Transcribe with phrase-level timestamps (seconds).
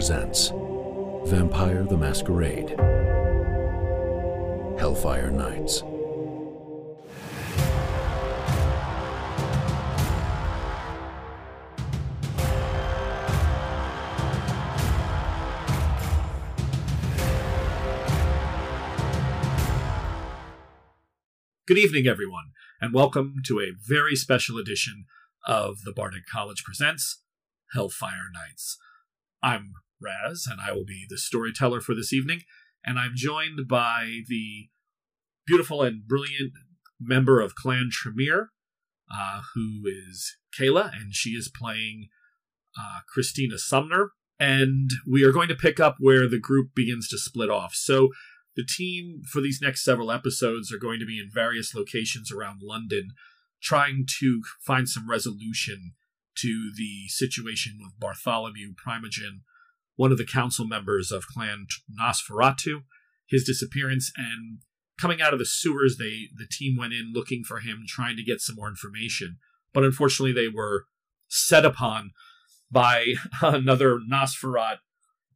[0.00, 0.48] presents
[1.26, 2.70] Vampire the Masquerade
[4.80, 5.82] Hellfire Nights.
[21.66, 25.04] Good evening, everyone, and welcome to a very special edition
[25.46, 27.20] of the Bardic College Presents
[27.74, 28.78] Hellfire Nights.
[29.42, 32.40] I'm Raz, and I will be the storyteller for this evening,
[32.84, 34.68] and I'm joined by the
[35.46, 36.52] beautiful and brilliant
[37.00, 38.50] member of Clan Tremere,
[39.12, 42.08] uh, who is Kayla, and she is playing
[42.78, 44.10] uh, Christina Sumner.
[44.38, 47.74] And we are going to pick up where the group begins to split off.
[47.74, 48.08] So,
[48.56, 52.60] the team for these next several episodes are going to be in various locations around
[52.62, 53.10] London,
[53.62, 55.92] trying to find some resolution
[56.38, 59.42] to the situation with Bartholomew Primogen,
[60.00, 61.66] one of the council members of Clan
[62.00, 62.84] Nosferatu,
[63.28, 64.60] his disappearance, and
[64.98, 68.22] coming out of the sewers, they the team went in looking for him, trying to
[68.22, 69.36] get some more information.
[69.74, 70.86] But unfortunately, they were
[71.28, 72.12] set upon
[72.70, 73.12] by
[73.42, 74.78] another Nosferat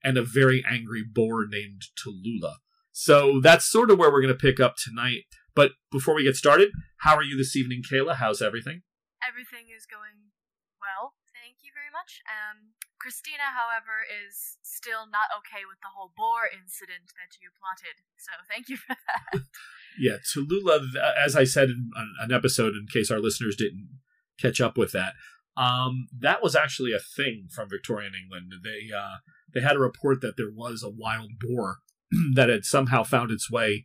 [0.02, 2.54] and a very angry boar named Tallulah.
[2.90, 5.24] So that's sort of where we're going to pick up tonight.
[5.54, 6.70] But before we get started,
[7.00, 8.16] how are you this evening, Kayla?
[8.16, 8.80] How's everything?
[9.28, 10.32] Everything is going
[10.80, 12.22] well, thank you very much.
[12.26, 18.00] Um, Christina, however, is still not okay with the whole boar incident that you plotted.
[18.16, 19.44] So thank you for that.
[19.96, 20.82] Yeah, Tallulah,
[21.24, 24.00] as I said in an episode, in case our listeners didn't
[24.40, 25.12] catch up with that,
[25.56, 28.52] um, that was actually a thing from Victorian England.
[28.64, 29.18] They uh,
[29.54, 31.78] they had a report that there was a wild boar
[32.34, 33.84] that had somehow found its way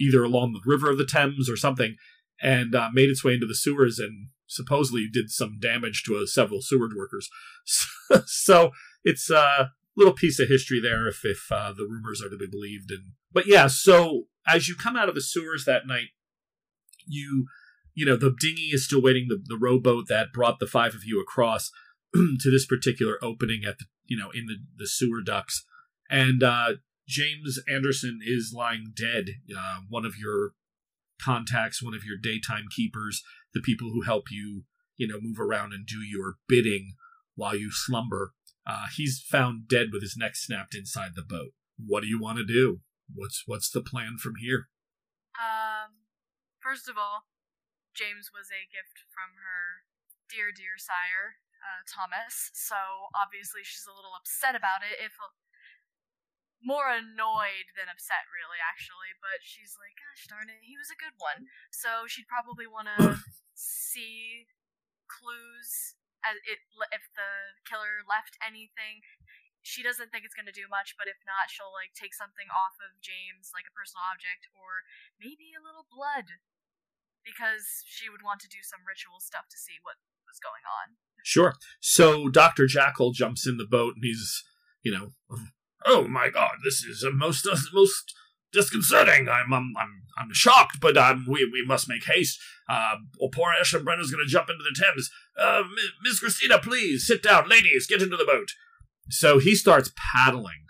[0.00, 1.96] either along the river of the Thames or something,
[2.40, 6.26] and uh, made its way into the sewers and supposedly did some damage to uh,
[6.26, 7.28] several sewer workers.
[8.26, 8.70] so
[9.04, 12.46] it's a little piece of history there, if if uh, the rumors are to be
[12.46, 12.90] believed.
[12.90, 16.08] And but yeah, so as you come out of the sewers that night,
[17.06, 17.46] you
[17.94, 21.04] you know the dinghy is still waiting the, the rowboat that brought the five of
[21.04, 21.70] you across
[22.14, 25.64] to this particular opening at the you know in the the sewer ducts
[26.10, 26.72] and uh
[27.06, 29.26] james anderson is lying dead
[29.56, 30.52] uh, one of your
[31.20, 33.22] contacts one of your daytime keepers
[33.54, 34.64] the people who help you
[34.96, 36.94] you know move around and do your bidding
[37.34, 38.32] while you slumber
[38.66, 42.38] uh, he's found dead with his neck snapped inside the boat what do you want
[42.38, 42.80] to do
[43.14, 44.68] what's what's the plan from here
[45.38, 46.04] um,
[46.60, 47.28] first of all,
[47.92, 49.88] James was a gift from her
[50.28, 52.52] dear, dear sire, uh, Thomas.
[52.56, 55.00] So obviously she's a little upset about it.
[55.00, 55.16] If
[56.62, 59.12] more annoyed than upset, really, actually.
[59.18, 61.50] But she's like, gosh darn it, he was a good one.
[61.70, 63.18] So she'd probably want to
[63.54, 64.48] see
[65.10, 66.62] clues as it
[66.94, 69.02] if the killer left anything.
[69.62, 72.50] She doesn't think it's going to do much, but if not, she'll like take something
[72.50, 74.82] off of James, like a personal object, or
[75.22, 76.42] maybe a little blood,
[77.22, 80.98] because she would want to do some ritual stuff to see what was going on.
[81.22, 81.54] Sure.
[81.78, 82.66] So Dr.
[82.66, 84.42] Jackal jumps in the boat and he's,
[84.82, 85.14] you know,
[85.86, 88.14] oh my god, this is uh, most uh, most
[88.52, 89.28] disconcerting.
[89.28, 92.38] I'm I'm I'm, I'm shocked, but um, we we must make haste.
[92.68, 95.10] Uh, or poor Aschenbrenner's going to jump into the Thames.
[95.38, 95.62] Uh,
[96.02, 97.48] Miss Christina, please sit down.
[97.48, 98.52] Ladies, get into the boat.
[99.10, 100.66] So he starts paddling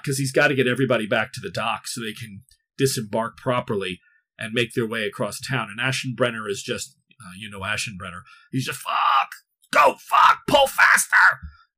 [0.00, 2.42] because he's got to get everybody back to the dock so they can
[2.78, 4.00] disembark properly
[4.38, 5.68] and make their way across town.
[5.70, 8.20] And Aschenbrenner is just, uh, you know, Aschenbrenner.
[8.52, 9.30] He's just, fuck,
[9.72, 11.16] go, fuck, pull faster.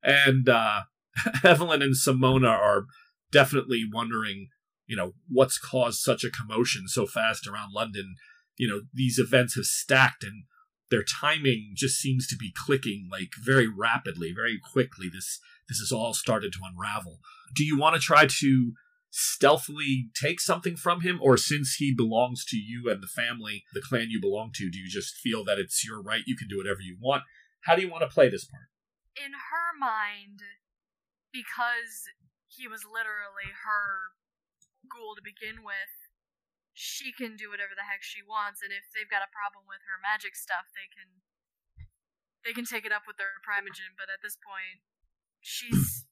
[0.03, 0.81] And uh,
[1.43, 2.85] Evelyn and Simona are
[3.31, 4.47] definitely wondering,
[4.87, 8.15] you know, what's caused such a commotion so fast around London.
[8.57, 10.43] You know, these events have stacked and
[10.89, 15.07] their timing just seems to be clicking like very rapidly, very quickly.
[15.11, 17.19] This this has all started to unravel.
[17.55, 18.71] Do you want to try to
[19.11, 23.81] stealthily take something from him, or since he belongs to you and the family, the
[23.81, 26.23] clan you belong to, do you just feel that it's your right?
[26.25, 27.23] You can do whatever you want.
[27.61, 28.63] How do you want to play this part?
[29.17, 30.41] In her mind,
[31.31, 32.09] because
[32.49, 34.17] he was literally her
[34.89, 35.93] ghoul to begin with,
[36.73, 39.83] she can do whatever the heck she wants, and if they've got a problem with
[39.85, 41.21] her magic stuff, they can
[42.47, 43.99] they can take it up with their primogen.
[43.99, 44.79] But at this point,
[45.43, 46.07] she's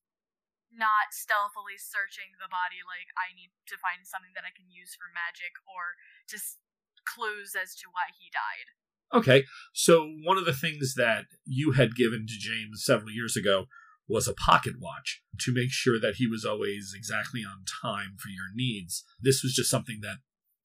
[0.68, 4.92] not stealthily searching the body like I need to find something that I can use
[4.94, 5.96] for magic or
[6.28, 6.60] just
[7.08, 8.68] clues as to why he died.
[9.16, 13.72] Okay, so one of the things that you had given to James several years ago
[14.07, 18.30] was a pocket watch to make sure that he was always exactly on time for
[18.30, 19.04] your needs.
[19.21, 20.18] This was just something that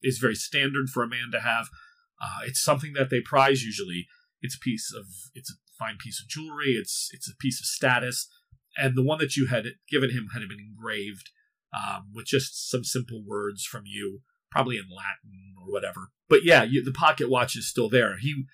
[0.03, 1.67] is very standard for a man to have.
[2.23, 4.07] Uh, it's something that they prize usually.
[4.41, 6.77] It's a piece of it's a fine piece of jewelry.
[6.79, 8.29] It's it's a piece of status
[8.77, 11.31] and the one that you had given him had been engraved
[11.77, 16.11] um, with just some simple words from you, probably in Latin or whatever.
[16.29, 18.17] But yeah, you, the pocket watch is still there.
[18.19, 18.45] He,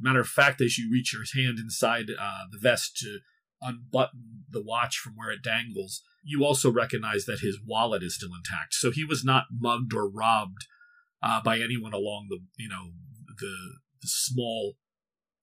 [0.00, 3.20] matter of fact, as you reach your hand inside uh, the vest to
[3.60, 8.30] unbutton the watch from where it dangles, you also recognize that his wallet is still
[8.34, 8.74] intact.
[8.74, 10.66] So he was not mugged or robbed
[11.22, 12.92] uh, by anyone along the, you know,
[13.38, 14.74] the the small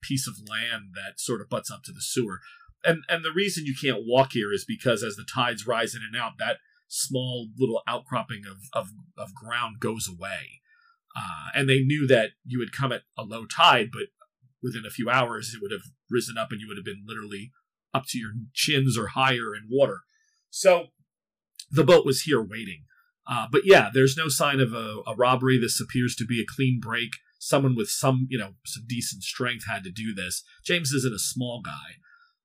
[0.02, 2.40] piece of land that sort of butts up to the sewer.
[2.84, 6.02] And and the reason you can't walk here is because as the tides rise in
[6.02, 6.58] and out, that
[6.88, 10.62] small little outcropping of, of, of ground goes away.
[11.16, 14.08] Uh, and they knew that you had come at a low tide, but
[14.62, 17.52] within a few hours it would have risen up and you would have been literally
[17.94, 20.02] up to your chins or higher in water.
[20.50, 20.88] So
[21.72, 22.84] the boat was here waiting.
[23.26, 25.58] Uh, but yeah, there's no sign of a, a, robbery.
[25.58, 27.12] This appears to be a clean break.
[27.40, 30.44] Someone with some, you know, some decent strength had to do this.
[30.66, 32.00] James isn't a small guy,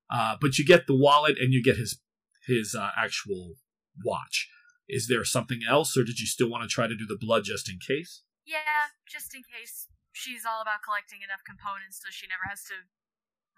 [0.09, 1.99] uh, but you get the wallet and you get his
[2.47, 3.55] his uh, actual
[4.03, 4.49] watch.
[4.87, 7.43] Is there something else, or did you still want to try to do the blood
[7.43, 8.23] just in case?
[8.45, 9.87] Yeah, just in case.
[10.11, 12.89] She's all about collecting enough components so she never has to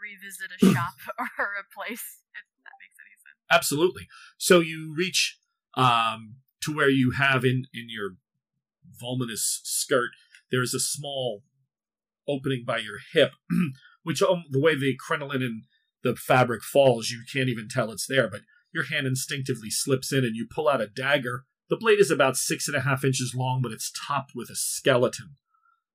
[0.01, 0.97] revisit a shop
[1.39, 3.37] or a place, if that makes any sense.
[3.51, 4.07] Absolutely.
[4.37, 5.39] So you reach
[5.75, 8.15] um, to where you have in, in your
[8.99, 10.09] voluminous skirt,
[10.51, 11.43] there's a small
[12.27, 13.31] opening by your hip,
[14.03, 15.63] which um, the way the crinoline and
[16.03, 18.41] the fabric falls, you can't even tell it's there, but
[18.73, 21.45] your hand instinctively slips in and you pull out a dagger.
[21.69, 24.55] The blade is about six and a half inches long, but it's topped with a
[24.55, 25.35] skeleton.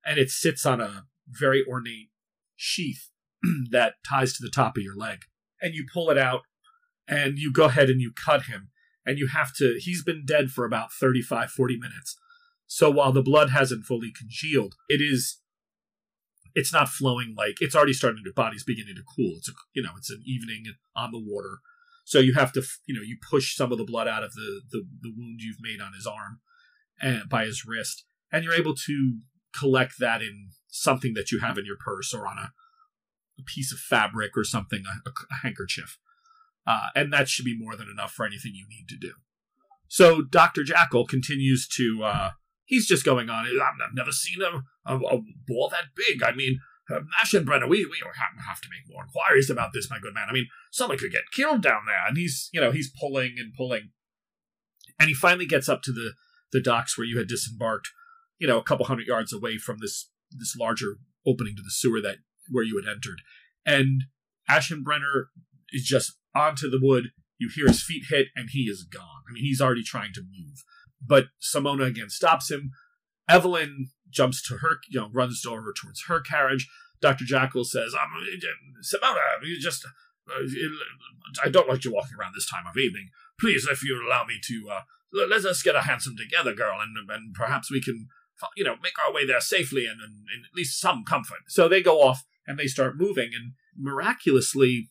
[0.05, 2.11] And it sits on a very ornate
[2.55, 3.11] sheath
[3.70, 5.20] that ties to the top of your leg.
[5.60, 6.43] And you pull it out
[7.08, 8.70] and you go ahead and you cut him.
[9.04, 12.16] And you have to, he's been dead for about 35, 40 minutes.
[12.66, 15.40] So while the blood hasn't fully congealed, it is,
[16.54, 19.34] it's not flowing like, it's already starting to, body's beginning to cool.
[19.37, 20.64] It's a, you know, it's an evening
[20.96, 21.60] on the water
[22.06, 24.62] so you have to, you know, you push some of the blood out of the
[24.70, 26.38] the, the wound you've made on his arm
[27.02, 29.19] and by his wrist, and you're able to
[29.58, 32.52] collect that in something that you have in your purse or on a,
[33.38, 35.99] a piece of fabric or something, a, a handkerchief,
[36.67, 39.12] uh, and that should be more than enough for anything you need to do.
[39.88, 42.03] So Doctor Jackal continues to.
[42.05, 42.31] Uh,
[42.67, 43.47] he's just going on.
[43.47, 46.23] I've never seen a, a, a ball that big.
[46.23, 46.59] I mean,
[46.91, 50.27] uh, Aschenbrenner, we, we have to make more inquiries about this, my good man.
[50.29, 52.05] I mean, someone could get killed down there.
[52.06, 53.91] And he's, you know, he's pulling and pulling.
[54.99, 56.15] And he finally gets up to the,
[56.53, 57.91] the docks where you had disembarked,
[58.39, 62.00] you know, a couple hundred yards away from this, this larger opening to the sewer
[62.00, 62.19] that,
[62.50, 63.20] where you had entered.
[63.64, 64.04] And
[64.48, 65.26] Aschenbrenner
[65.72, 67.10] is just onto the wood.
[67.38, 69.22] You hear his feet hit and he is gone.
[69.28, 70.64] I mean, he's already trying to move.
[71.04, 72.70] But Simona again stops him.
[73.28, 76.69] Evelyn jumps to her, you know, runs over towards her carriage.
[77.00, 77.25] Dr.
[77.25, 78.10] Jackal says, um,
[78.82, 83.10] Simona, you just, uh, I don't like you walking around this time of evening.
[83.38, 84.81] Please, if you allow me to, uh,
[85.12, 88.08] let us get a hansom together, girl, and, and perhaps we can,
[88.56, 91.40] you know, make our way there safely and, and in at least some comfort.
[91.48, 94.90] So they go off and they start moving, and miraculously,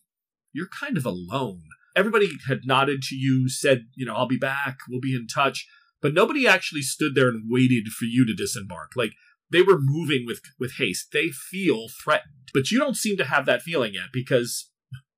[0.52, 1.62] you're kind of alone.
[1.94, 5.66] Everybody had nodded to you, said, you know, I'll be back, we'll be in touch
[6.06, 8.92] but nobody actually stood there and waited for you to disembark.
[8.94, 9.12] Like
[9.50, 11.08] they were moving with with haste.
[11.12, 14.70] They feel threatened, but you don't seem to have that feeling yet because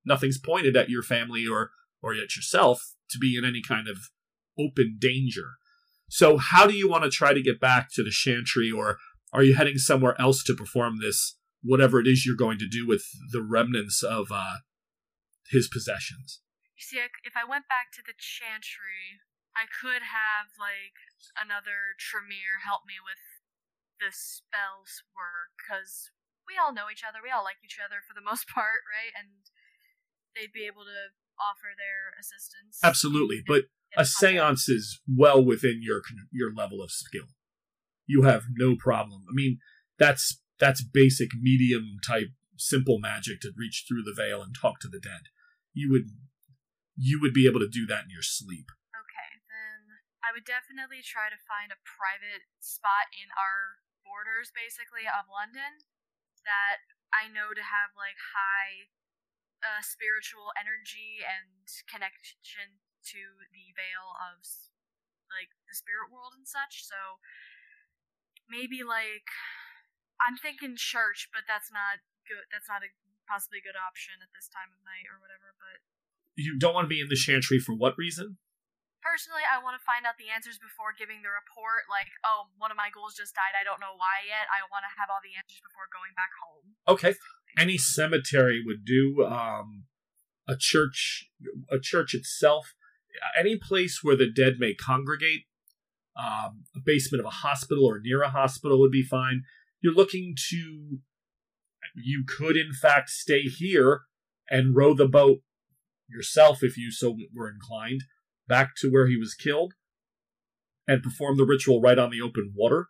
[0.05, 3.97] nothing's pointed at your family or or at yourself to be in any kind of
[4.57, 5.51] open danger.
[6.09, 8.97] So how do you want to try to get back to the Chantry or
[9.31, 12.87] are you heading somewhere else to perform this whatever it is you're going to do
[12.87, 14.63] with the remnants of uh
[15.51, 16.41] his possessions?
[16.77, 19.19] You see, if I went back to the Chantry,
[19.51, 20.95] I could have like
[21.35, 23.19] another Tremere help me with
[23.99, 26.15] the spells work because
[26.47, 27.19] we all know each other.
[27.19, 29.11] We all like each other for the most part, right?
[29.11, 29.51] And
[30.33, 32.79] they'd be able to offer their assistance.
[32.79, 36.01] Absolutely, but a séance is well within your
[36.31, 37.35] your level of skill.
[38.07, 39.23] You have no problem.
[39.29, 39.59] I mean,
[39.97, 44.91] that's that's basic medium type simple magic to reach through the veil and talk to
[44.91, 45.31] the dead.
[45.73, 46.11] You would
[46.99, 48.67] you would be able to do that in your sleep.
[48.91, 55.07] Okay, then I would definitely try to find a private spot in our borders, basically,
[55.07, 55.87] of London
[56.43, 56.83] that
[57.15, 58.91] I know to have like high
[59.63, 62.83] uh, spiritual energy and connection
[63.15, 63.21] to
[63.55, 64.43] the veil of
[65.31, 66.83] like the spirit world and such.
[66.83, 67.23] So
[68.49, 69.29] maybe like
[70.19, 72.45] I'm thinking church, but that's not good.
[72.51, 72.91] That's not a
[73.25, 75.55] possibly good option at this time of night or whatever.
[75.55, 75.79] But
[76.35, 78.37] you don't want to be in the chantry for what reason?
[79.01, 81.87] personally, I want to find out the answers before giving the report.
[81.89, 83.55] Like, oh, one of my ghouls just died.
[83.55, 84.47] I don't know why yet.
[84.51, 86.77] I want to have all the answers before going back home.
[86.87, 87.13] Okay.
[87.57, 89.25] Any cemetery would do.
[89.25, 89.89] Um,
[90.47, 91.29] a church,
[91.69, 92.73] a church itself,
[93.37, 95.45] any place where the dead may congregate.
[96.17, 99.43] Um, a basement of a hospital or near a hospital would be fine.
[99.81, 100.99] You're looking to,
[101.95, 104.01] you could in fact stay here
[104.49, 105.39] and row the boat
[106.09, 108.03] yourself if you so were inclined
[108.47, 109.73] back to where he was killed
[110.87, 112.87] and perform the ritual right on the open water,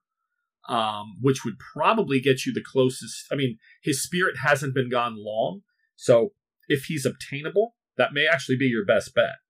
[0.70, 3.28] um, which would probably get you the closest.
[3.32, 5.62] I mean, his spirit hasn't been gone long,
[5.98, 6.32] so
[6.70, 9.44] if he's obtainable, that may actually be your best bet.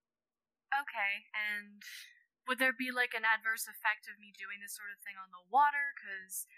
[0.73, 1.83] Okay, and
[2.47, 5.29] would there be like an adverse effect of me doing this sort of thing on
[5.29, 5.93] the water?
[5.93, 6.49] Because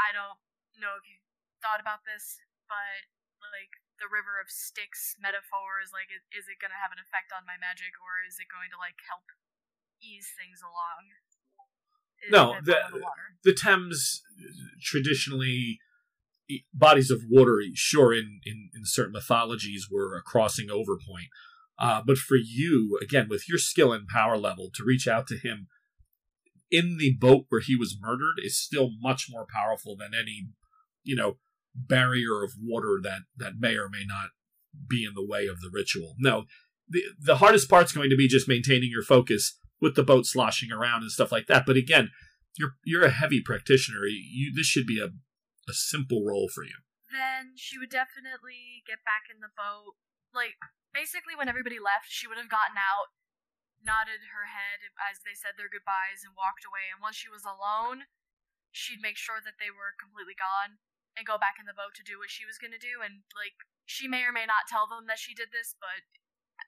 [0.00, 0.40] I don't
[0.80, 1.20] know if you
[1.60, 3.04] thought about this, but
[3.40, 7.32] like the river of Styx metaphor is like, is it going to have an effect
[7.32, 9.28] on my magic, or is it going to like help
[10.00, 11.12] ease things along?
[12.24, 14.24] Is no, the, the the Thames
[14.80, 15.80] traditionally
[16.74, 21.28] bodies of water, sure, in, in, in certain mythologies were a crossing over point.
[21.78, 25.36] Uh, but for you, again, with your skill and power level, to reach out to
[25.36, 25.68] him
[26.70, 30.48] in the boat where he was murdered is still much more powerful than any,
[31.02, 31.38] you know,
[31.74, 34.30] barrier of water that that may or may not
[34.88, 36.14] be in the way of the ritual.
[36.18, 36.44] No,
[36.88, 40.70] the the hardest part's going to be just maintaining your focus with the boat sloshing
[40.70, 41.64] around and stuff like that.
[41.66, 42.10] But again,
[42.58, 44.06] you're you're a heavy practitioner.
[44.06, 45.10] You this should be a
[45.68, 46.74] a simple role for you.
[47.10, 49.98] Then she would definitely get back in the boat.
[50.34, 50.54] Like
[50.94, 53.10] basically, when everybody left, she would have gotten out,
[53.80, 56.88] nodded her head as they said their goodbyes, and walked away.
[56.92, 58.08] And once she was alone,
[58.70, 60.80] she'd make sure that they were completely gone
[61.18, 63.02] and go back in the boat to do what she was going to do.
[63.02, 63.56] And, like,
[63.88, 66.06] she may or may not tell them that she did this, but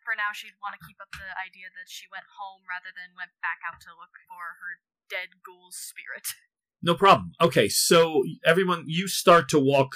[0.02, 3.14] for now, she'd want to keep up the idea that she went home rather than
[3.14, 6.26] went back out to look for her dead ghoul's spirit.
[6.84, 7.30] No problem.
[7.40, 9.92] Okay, so everyone, you start to walk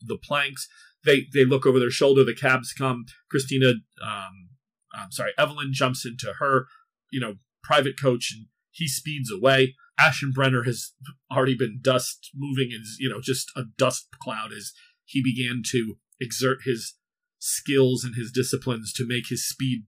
[0.00, 0.68] the planks.
[1.04, 2.22] They they look over their shoulder.
[2.22, 3.06] The cabs come.
[3.28, 4.50] Christina, um,
[4.96, 6.66] I'm sorry, Evelyn jumps into her,
[7.10, 9.74] you know, private coach, and he speeds away.
[9.98, 10.92] Aschenbrenner has
[11.30, 14.72] already been dust moving, is you know just a dust cloud as
[15.04, 16.94] he began to exert his
[17.38, 19.84] skills and his disciplines to make his speed,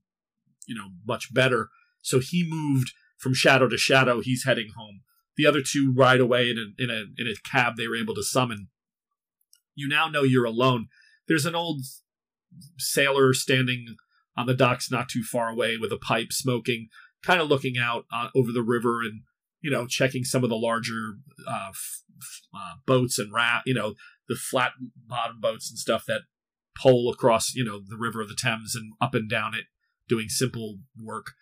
[0.66, 1.68] you know, much better.
[2.02, 4.20] So he moved from shadow to shadow.
[4.20, 5.00] He's heading home.
[5.36, 8.14] The other two ride away in a in a in a cab they were able
[8.14, 8.68] to summon.
[9.74, 10.88] You now know you're alone.
[11.28, 11.82] There's an old
[12.78, 13.96] sailor standing
[14.38, 16.88] on the docks not too far away with a pipe smoking,
[17.22, 19.22] kind of looking out uh, over the river and
[19.60, 21.14] you know checking some of the larger
[21.46, 22.02] uh, f-
[22.54, 23.94] uh, boats and rat you know
[24.28, 24.72] the flat
[25.06, 26.22] bottom boats and stuff that
[26.80, 29.64] pole across you know the river of the Thames and up and down it
[30.08, 31.32] doing simple work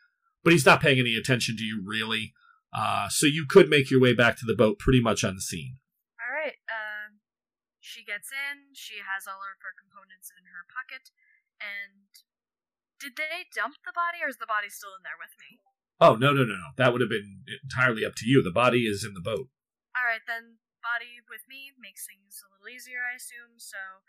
[0.43, 2.33] but he's not paying any attention to you really
[2.77, 5.77] uh, so you could make your way back to the boat pretty much unseen
[6.17, 6.59] All right.
[6.67, 7.23] Um,
[7.79, 8.75] she gets in.
[8.75, 11.15] She has all of her components in her pocket.
[11.63, 12.11] And
[13.01, 15.61] did they dump the body, or is the body still in there with me?
[15.97, 18.85] oh no no no no that would have been entirely up to you the body
[18.85, 19.49] is in the boat
[19.97, 23.57] All right, then body with me makes things a little easier, I assume.
[23.57, 24.05] So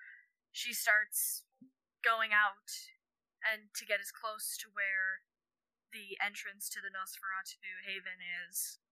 [0.51, 1.47] she starts
[2.03, 2.91] going out
[3.41, 5.23] and to get as close to where
[5.95, 7.55] the entrance to the Nosferatu
[7.87, 8.83] Haven is.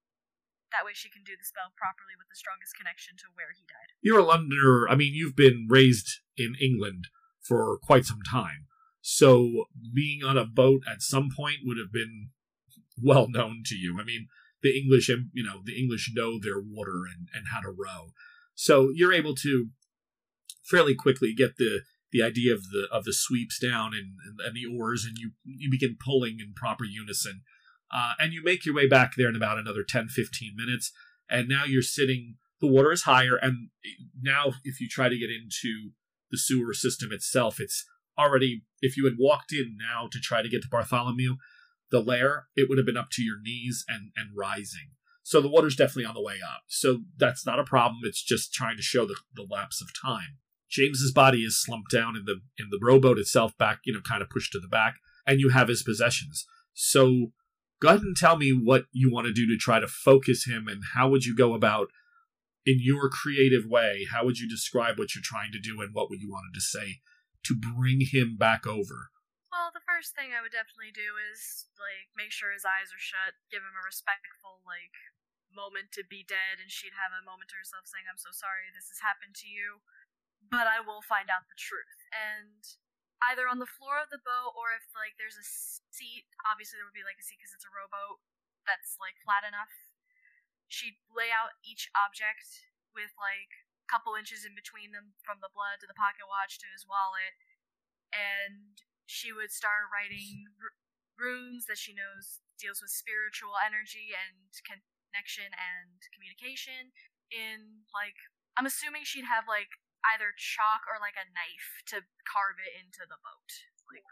[0.71, 3.67] That way she can do the spell properly with the strongest connection to where he
[3.67, 3.93] died.
[3.99, 4.87] you're a Londoner.
[4.87, 7.11] I mean, you've been raised in England
[7.43, 8.65] for quite some time.
[9.07, 12.29] So being on a boat at some point would have been
[12.99, 13.99] well known to you.
[13.99, 14.29] I mean,
[14.63, 18.13] the English, you know, the English know their water and, and how to row.
[18.55, 19.67] So you're able to
[20.63, 21.81] fairly quickly get the
[22.11, 25.33] the idea of the of the sweeps down and, and, and the oars, and you
[25.43, 27.43] you begin pulling in proper unison.
[27.93, 30.91] Uh, and you make your way back there in about another 10, 15 minutes.
[31.29, 33.35] And now you're sitting, the water is higher.
[33.35, 33.69] And
[34.19, 35.91] now, if you try to get into
[36.31, 37.85] the sewer system itself, it's
[38.17, 41.35] already, if you had walked in now to try to get to Bartholomew,
[41.91, 44.91] the lair, it would have been up to your knees and, and rising.
[45.23, 46.61] So the water's definitely on the way up.
[46.67, 48.01] So that's not a problem.
[48.03, 50.37] It's just trying to show the, the lapse of time.
[50.69, 54.21] James's body is slumped down in the in the rowboat itself, back, you know, kind
[54.21, 54.95] of pushed to the back,
[55.25, 56.45] and you have his possessions.
[56.73, 57.31] So
[57.81, 60.67] go ahead and tell me what you want to do to try to focus him
[60.67, 61.87] and how would you go about
[62.65, 66.09] in your creative way how would you describe what you're trying to do and what
[66.09, 66.99] would you wanted to say
[67.45, 69.13] to bring him back over
[69.53, 73.01] Well, the first thing I would definitely do is like make sure his eyes are
[73.01, 74.97] shut, give him a respectful like
[75.55, 78.67] moment to be dead, and she'd have a moment to herself saying, "I'm so sorry
[78.69, 79.79] this has happened to you,
[80.43, 82.59] but I will find out the truth." And
[83.31, 86.85] either on the floor of the boat or if like there's a seat, obviously there
[86.85, 88.19] would be like a seat because it's a rowboat
[88.67, 89.71] that's like flat enough.
[90.67, 95.81] She'd lay out each object with like couple inches in between them from the blood
[95.81, 97.37] to the pocket watch to his wallet
[98.13, 100.75] and she would start writing r-
[101.15, 106.95] runes that she knows deals with spiritual energy and connection and communication
[107.31, 108.17] in like
[108.55, 109.71] I'm assuming she'd have like
[110.15, 113.51] either chalk or like a knife to carve it into the boat.
[113.89, 114.07] Like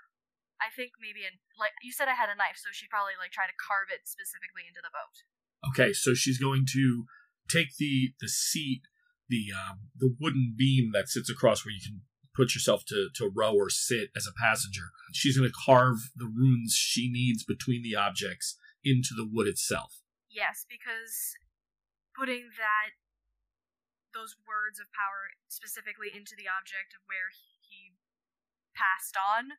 [0.59, 3.31] I think maybe in like you said I had a knife, so she'd probably like
[3.31, 5.23] try to carve it specifically into the boat.
[5.63, 7.07] Okay, so she's going to
[7.47, 8.83] take the the seat,
[9.33, 12.05] the um, the wooden beam that sits across where you can
[12.37, 14.93] put yourself to to row or sit as a passenger.
[15.13, 20.01] She's going to carve the runes she needs between the objects into the wood itself.
[20.29, 21.33] Yes, because
[22.13, 22.93] putting that
[24.13, 27.97] those words of power specifically into the object of where he
[28.77, 29.57] passed on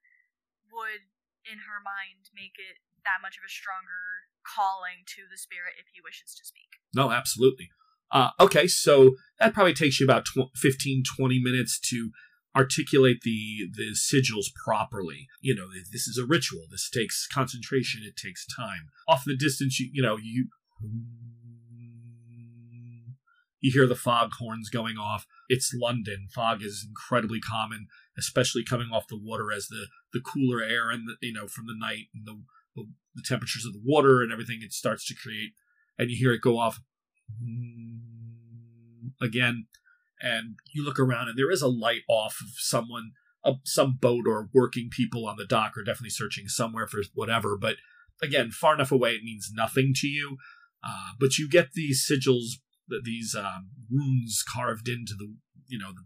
[0.71, 1.11] would
[1.43, 5.91] in her mind make it that much of a stronger calling to the spirit if
[5.91, 6.79] he wishes to speak.
[6.95, 7.75] No, absolutely.
[8.11, 12.11] Uh, okay, so that probably takes you about tw- 15, 20 minutes to
[12.57, 15.27] articulate the the sigils properly.
[15.41, 16.67] You know, this is a ritual.
[16.71, 18.03] This takes concentration.
[18.05, 18.89] It takes time.
[19.09, 20.49] Off the distance, you you know you
[23.61, 25.27] you hear the fog horns going off.
[25.49, 26.29] It's London.
[26.35, 31.09] Fog is incredibly common, especially coming off the water as the the cooler air and
[31.09, 32.43] the, you know from the night and the,
[32.77, 35.53] the the temperatures of the water and everything it starts to create,
[35.99, 36.81] and you hear it go off
[39.21, 39.67] again
[40.21, 43.13] and you look around and there is a light off of someone
[43.45, 47.57] uh, some boat or working people on the dock are definitely searching somewhere for whatever
[47.59, 47.77] but
[48.23, 50.37] again far enough away it means nothing to you.
[50.87, 52.61] Uh, but you get these sigils
[53.05, 55.35] these um, runes carved into the
[55.67, 56.05] you know the,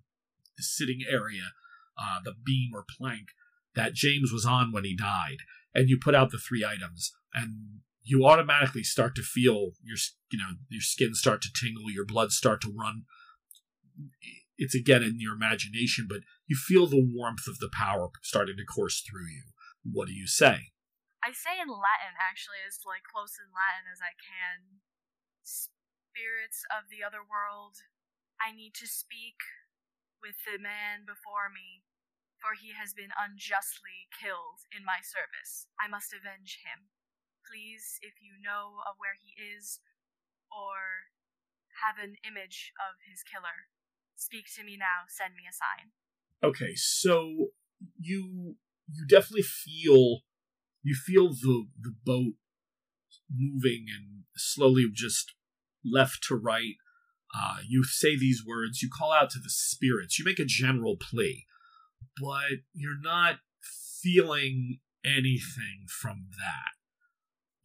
[0.56, 1.52] the sitting area
[2.00, 3.28] uh, the beam or plank
[3.74, 5.38] that james was on when he died
[5.74, 9.98] and you put out the three items and you automatically start to feel your
[10.30, 13.04] you know your skin start to tingle your blood start to run
[14.58, 18.66] it's again in your imagination, but you feel the warmth of the power starting to
[18.66, 19.54] course through you.
[19.86, 20.74] What do you say?
[21.22, 24.82] I say in Latin, actually, as like close in Latin as I can.
[25.46, 27.78] Spirits of the other world,
[28.42, 29.38] I need to speak
[30.18, 31.86] with the man before me,
[32.42, 35.70] for he has been unjustly killed in my service.
[35.78, 36.90] I must avenge him.
[37.48, 39.80] Please, if you know of where he is,
[40.52, 41.08] or
[41.80, 43.68] have an image of his killer,
[44.18, 45.92] Speak to me now, send me a sign.
[46.42, 47.50] Okay, so
[48.00, 48.56] you
[48.92, 50.22] you definitely feel
[50.82, 52.34] you feel the the boat
[53.32, 55.34] moving and slowly just
[55.84, 56.74] left to right.
[57.32, 60.96] Uh, you say these words, you call out to the spirits, you make a general
[60.96, 61.46] plea,
[62.20, 63.36] but you're not
[64.02, 66.77] feeling anything from that.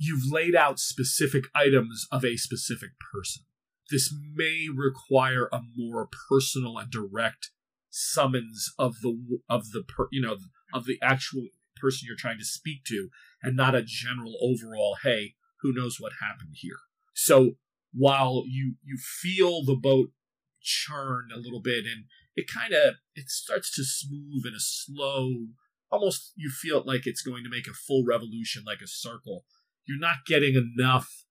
[0.05, 3.43] You've laid out specific items of a specific person.
[3.89, 7.51] This may require a more personal and direct
[7.89, 10.35] summons of the of the per, you know
[10.73, 13.07] of the actual person you're trying to speak to
[13.41, 16.79] and not a general overall hey who knows what happened here?
[17.13, 17.51] So
[17.93, 20.09] while you you feel the boat
[20.61, 25.47] churn a little bit and it kind of it starts to smooth in a slow
[25.89, 29.45] almost you feel like it's going to make a full revolution like a circle
[29.85, 31.25] you're not getting enough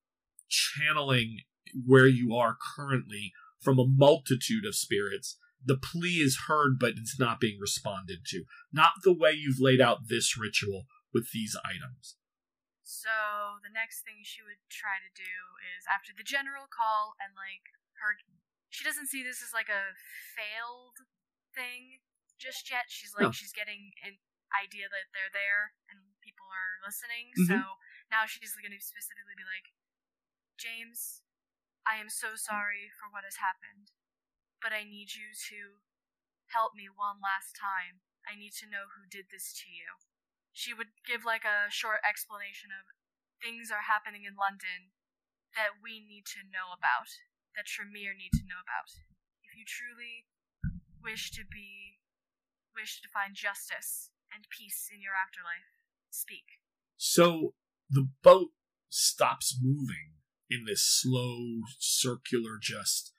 [0.48, 1.38] channeling
[1.86, 5.38] where you are currently from a multitude of spirits.
[5.64, 8.44] The plea is heard, but it's not being responded to.
[8.72, 10.84] Not the way you've laid out this ritual
[11.14, 12.16] with these items.
[12.82, 15.34] So the next thing she would try to do
[15.78, 18.18] is after the general call and like her
[18.72, 19.96] she doesn't see this as like a
[20.32, 20.96] failed
[21.52, 22.02] thing
[22.40, 22.88] just yet.
[22.88, 24.18] She's like she's getting an
[24.52, 27.32] idea that they're there and people are listening.
[27.36, 27.48] Mm-hmm.
[27.52, 27.58] So
[28.12, 29.72] now she's going to specifically be like,
[30.61, 31.25] James,
[31.88, 33.96] I am so sorry for what has happened,
[34.61, 35.81] but I need you to
[36.53, 38.05] help me one last time.
[38.29, 39.96] I need to know who did this to you.
[40.53, 42.92] She would give like a short explanation of
[43.40, 44.92] things are happening in London
[45.57, 47.09] that we need to know about,
[47.57, 48.92] that Tremere need to know about.
[49.42, 50.29] If you truly
[51.01, 51.98] wish to be,
[52.77, 55.66] wish to find justice and peace in your afterlife,
[56.12, 56.62] speak.
[57.01, 57.57] So
[57.92, 58.48] the boat
[58.88, 60.12] stops moving
[60.50, 63.12] in this slow circular just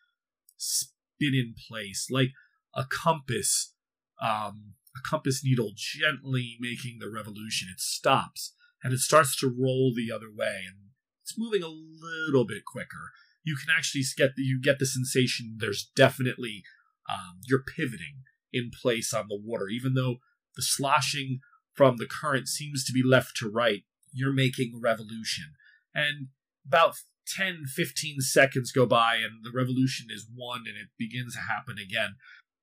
[0.57, 2.29] spin in place like
[2.75, 3.73] a compass
[4.21, 7.67] um, a compass needle gently making the revolution.
[7.71, 10.77] It stops and it starts to roll the other way and
[11.21, 13.11] it's moving a little bit quicker.
[13.43, 16.63] You can actually get the, you get the sensation there's definitely
[17.09, 20.17] um, you're pivoting in place on the water even though
[20.55, 21.39] the sloshing
[21.73, 23.83] from the current seems to be left to right
[24.13, 25.53] you're making revolution.
[25.93, 26.27] And
[26.65, 26.95] about
[27.27, 31.75] 10, 15 seconds go by and the revolution is won and it begins to happen
[31.77, 32.15] again.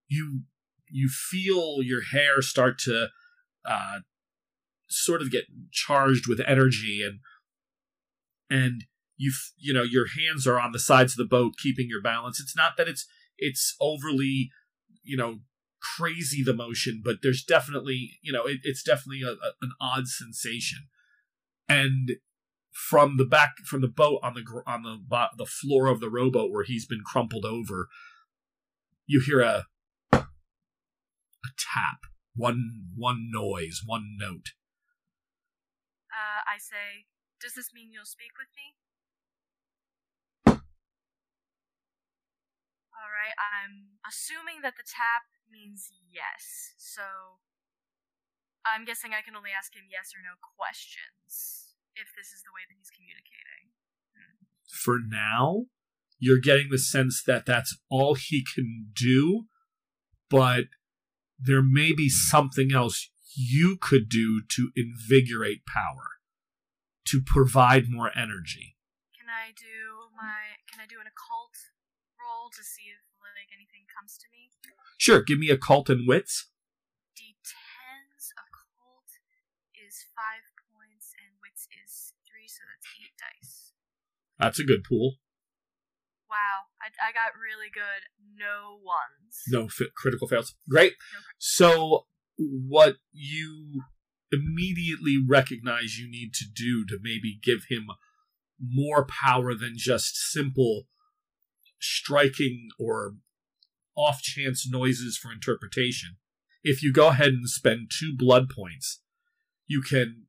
[0.09, 0.43] You
[0.93, 3.09] you feel your hair start to
[3.65, 4.01] uh,
[4.89, 7.21] sort of get charged with energy and
[8.51, 8.85] and
[9.17, 12.41] you you know your hands are on the sides of the boat keeping your balance.
[12.41, 13.07] It's not that it's
[13.39, 14.51] it's overly
[15.03, 15.41] you know
[15.97, 20.07] crazy the motion but there's definitely you know it, it's definitely a, a, an odd
[20.07, 20.89] sensation
[21.71, 22.13] and
[22.73, 24.99] from the back from the boat on the on the
[25.37, 27.89] the floor of the rowboat where he's been crumpled over
[29.11, 29.67] you hear a
[30.13, 32.07] a tap.
[32.37, 34.55] One one noise one note.
[36.11, 37.07] Uh, I say,
[37.41, 38.75] does this mean you'll speak with me?
[42.95, 47.03] Alright, I'm assuming that the tap means yes, so
[48.65, 52.53] I'm guessing I can only ask him yes or no questions if this is the
[52.55, 53.73] way that he's communicating.
[54.15, 54.47] Hmm.
[54.69, 55.67] for now,
[56.19, 59.47] you're getting the sense that that's all he can do,
[60.29, 60.69] but
[61.39, 66.21] there may be something else you could do to invigorate power,
[67.07, 68.77] to provide more energy.
[69.17, 71.57] Can I do my can I do an occult
[72.21, 73.01] roll to see if
[73.41, 74.53] like anything comes to me?
[75.01, 76.53] Sure, give me occult and wits.
[77.17, 79.09] D10's occult
[79.73, 83.73] is five points and wits is three, so that's eight dice.
[84.41, 85.17] That's a good pool.
[86.31, 88.09] Wow, I, I got really good.
[88.39, 89.43] No ones.
[89.49, 90.55] No fi- critical fails.
[90.69, 90.95] Great.
[91.13, 93.83] No crit- So, what you
[94.33, 97.89] immediately recognize you need to do to maybe give him
[98.61, 100.85] more power than just simple
[101.81, 103.17] striking or
[103.97, 106.17] off chance noises for interpretation.
[106.63, 109.01] If you go ahead and spend two blood points,
[109.67, 110.27] you can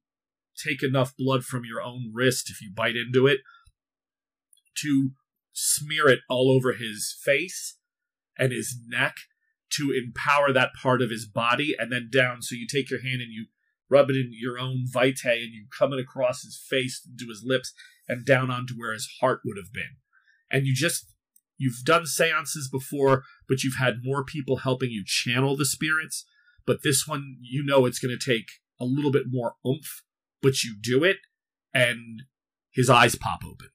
[0.57, 3.39] take enough blood from your own wrist if you bite into it
[4.77, 5.11] to
[5.53, 7.77] smear it all over his face
[8.37, 9.15] and his neck
[9.71, 12.41] to empower that part of his body and then down.
[12.41, 13.45] So you take your hand and you
[13.89, 17.43] rub it in your own vitae and you come it across his face to his
[17.45, 17.73] lips
[18.07, 19.97] and down onto where his heart would have been.
[20.49, 21.05] And you just,
[21.57, 26.25] you've done seances before, but you've had more people helping you channel the spirits.
[26.65, 28.47] But this one, you know, it's going to take
[28.79, 30.03] a little bit more oomph,
[30.41, 31.17] but you do it
[31.73, 32.23] and
[32.71, 33.69] his eyes pop open.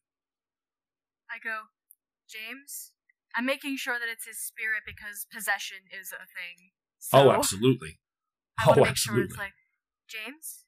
[1.36, 1.68] I go,
[2.24, 2.96] James.
[3.36, 6.72] I'm making sure that it's his spirit because possession is a thing.
[6.96, 8.00] So oh, absolutely.
[8.56, 9.52] I want to oh, make sure it's absolutely.
[9.52, 9.56] like,
[10.08, 10.64] James,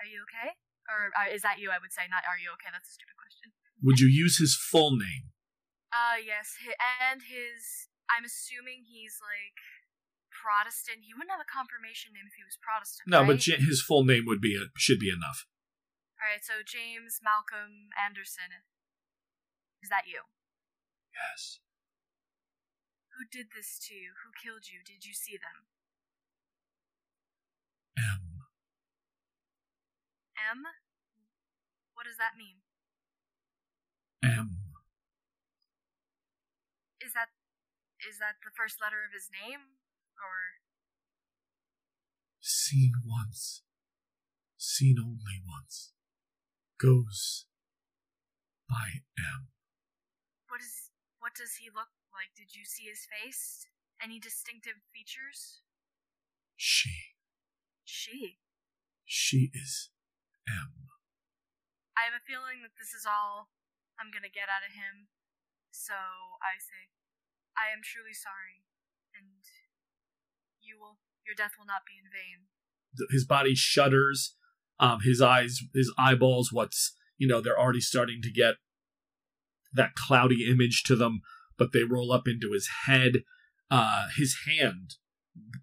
[0.00, 0.56] are you okay?
[0.88, 1.68] Or uh, is that you?
[1.68, 2.72] I would say, not are you okay?
[2.72, 3.52] That's a stupid question.
[3.84, 5.28] Would you use his full name?
[5.92, 6.56] Uh, yes,
[7.12, 7.92] and his.
[8.08, 9.60] I'm assuming he's like
[10.32, 11.04] Protestant.
[11.04, 13.12] He wouldn't have a confirmation name if he was Protestant.
[13.12, 13.36] No, right?
[13.36, 15.44] but his full name would be a, should be enough.
[16.16, 18.64] All right, so James Malcolm Anderson.
[19.82, 20.26] Is that you?
[21.14, 21.60] Yes.
[23.18, 24.14] Who did this to you?
[24.22, 24.78] Who killed you?
[24.86, 25.66] Did you see them?
[27.98, 28.46] M.
[30.38, 30.62] M?
[31.94, 32.62] What does that mean?
[34.22, 34.62] M.
[37.02, 37.34] Is that
[38.06, 39.74] is that the first letter of his name?
[40.18, 40.62] Or
[42.40, 43.62] Seen once.
[44.56, 45.92] Seen only once.
[46.78, 47.46] Goes
[48.68, 49.48] by M.
[50.48, 52.32] what is what does he look like?
[52.34, 53.66] Did you see his face?
[53.98, 55.62] Any distinctive features?
[56.56, 57.18] She.
[57.84, 58.38] She.
[59.04, 59.90] She is
[60.46, 60.88] M.
[61.96, 63.50] I have a feeling that this is all
[63.98, 65.10] I'm gonna get out of him.
[65.70, 65.94] So
[66.40, 66.94] I say,
[67.58, 68.64] I am truly sorry,
[69.14, 69.42] and
[70.62, 72.48] you will your death will not be in vain.
[73.10, 74.34] His body shudders.
[74.80, 78.54] Um, his eyes, his eyeballs, what's, you know, they're already starting to get
[79.72, 81.20] that cloudy image to them,
[81.56, 83.24] but they roll up into his head.
[83.70, 84.94] Uh, his hand,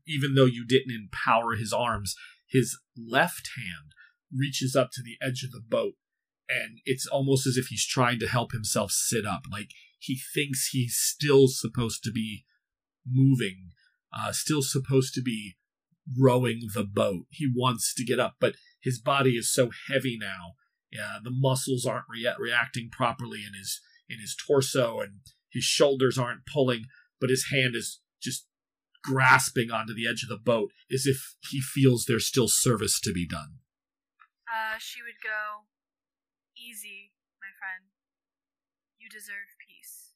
[0.08, 2.16] even though you didn't empower his arms,
[2.48, 3.94] his left hand
[4.32, 5.94] reaches up to the edge of the boat
[6.50, 10.70] and it's almost as if he's trying to help himself sit up like he thinks
[10.72, 12.46] he's still supposed to be
[13.08, 13.72] moving
[14.16, 15.56] uh still supposed to be
[16.20, 20.54] rowing the boat he wants to get up but his body is so heavy now
[20.92, 26.18] yeah the muscles aren't rea- reacting properly and his in his torso and his shoulders
[26.18, 26.86] aren't pulling
[27.20, 28.48] but his hand is just
[29.04, 33.14] grasping onto the edge of the boat as if he feels there's still service to
[33.14, 33.60] be done
[34.50, 35.68] Uh, she would go,
[36.56, 37.12] easy,
[37.44, 37.92] my friend.
[38.98, 40.16] You deserve peace.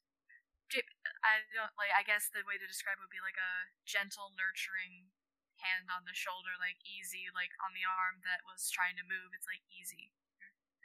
[1.25, 1.91] I don't like.
[1.91, 5.10] I guess the way to describe it would be like a gentle, nurturing
[5.60, 9.34] hand on the shoulder, like easy, like on the arm that was trying to move.
[9.34, 10.13] It's like easy.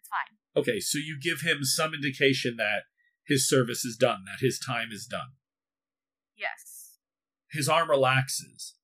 [0.01, 0.41] It's fine.
[0.57, 2.89] Okay, so you give him some indication that
[3.27, 5.33] his service is done, that his time is done.
[6.37, 6.99] Yes.
[7.51, 8.75] His arm relaxes.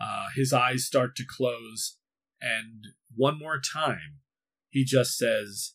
[0.00, 1.98] Uh, his eyes start to close,
[2.40, 4.20] And one more time,
[4.68, 5.72] he just says,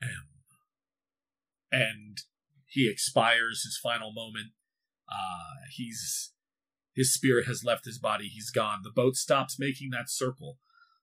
[0.00, 0.28] M.
[1.72, 2.18] And
[2.66, 4.52] he expires his final moment.
[5.08, 6.32] Uh, he's
[6.94, 8.28] his spirit has left his body.
[8.28, 8.80] He's gone.
[8.84, 10.58] The boat stops making that circle.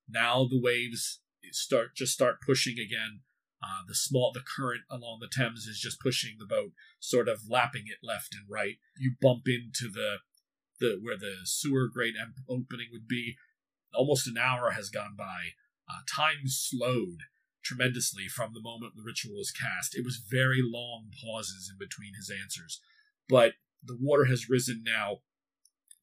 [0.08, 3.22] Now the waves start just start pushing again.
[3.62, 7.50] Uh, the small the current along the Thames is just pushing the boat, sort of
[7.50, 8.78] lapping it left and right.
[8.98, 10.18] You bump into the
[10.80, 12.16] the where the sewer grate
[12.48, 13.36] opening would be.
[13.94, 15.56] Almost an hour has gone by.
[15.90, 17.24] Uh, time slowed
[17.64, 19.98] tremendously from the moment the ritual was cast.
[19.98, 22.80] It was very long pauses in between his answers,
[23.28, 25.20] but the water has risen now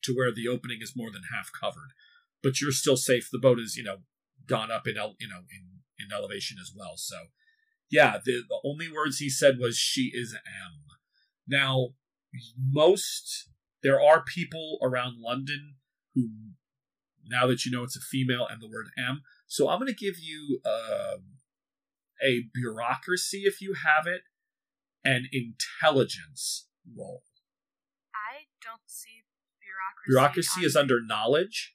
[0.02, 1.92] to where the opening is more than half covered.
[2.42, 3.28] But you're still safe.
[3.30, 3.98] The boat is, you know,
[4.46, 6.96] gone up in, you know, in, in elevation as well.
[6.96, 7.16] So,
[7.90, 10.96] yeah, the, the only words he said was "she is M."
[11.46, 11.90] Now,
[12.58, 13.48] most
[13.82, 15.76] there are people around London
[16.14, 16.30] who,
[17.24, 19.94] now that you know it's a female and the word M, so I'm going to
[19.94, 21.18] give you uh,
[22.22, 24.22] a bureaucracy if you have it,
[25.04, 27.22] an intelligence roll.
[28.14, 29.22] I don't see
[29.60, 30.08] bureaucracy.
[30.08, 31.74] Bureaucracy is under knowledge.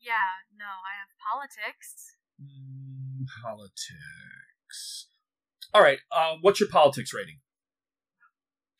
[0.00, 2.16] Yeah, no, I have politics.
[2.40, 5.08] Mm, politics.
[5.74, 5.98] All right.
[6.10, 7.38] Uh, what's your politics rating?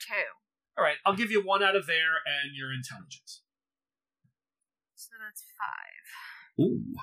[0.00, 0.14] Two.
[0.76, 0.96] All right.
[1.04, 3.42] I'll give you one out of there and your intelligence.
[4.94, 6.64] So that's five.
[6.64, 6.94] Ooh.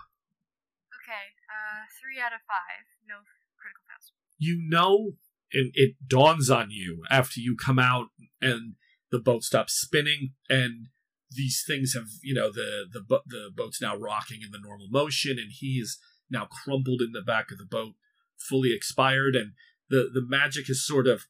[1.03, 1.25] Okay.
[1.47, 2.85] Uh, three out of five.
[3.07, 3.15] No
[3.59, 4.11] critical fails.
[4.37, 5.13] You know,
[5.53, 8.07] and it dawns on you after you come out
[8.41, 8.75] and
[9.11, 10.87] the boat stops spinning and
[11.31, 15.37] these things have you know the the the boat's now rocking in the normal motion
[15.37, 15.97] and he's
[16.29, 17.93] now crumpled in the back of the boat
[18.37, 19.53] fully expired and
[19.89, 21.23] the the magic has sort of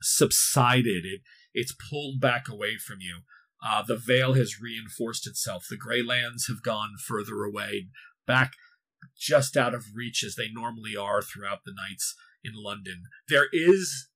[0.00, 1.04] subsided.
[1.04, 1.20] It
[1.54, 3.20] it's pulled back away from you.
[3.64, 5.66] Uh, the veil has reinforced itself.
[5.68, 7.88] The gray lands have gone further away
[8.26, 8.52] back
[9.16, 13.02] just out of reach as they normally are throughout the nights in london.
[13.28, 14.08] There is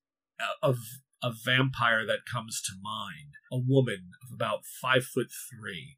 [0.62, 0.74] a, a
[1.22, 5.96] a vampire that comes to mind, a woman of about five foot three.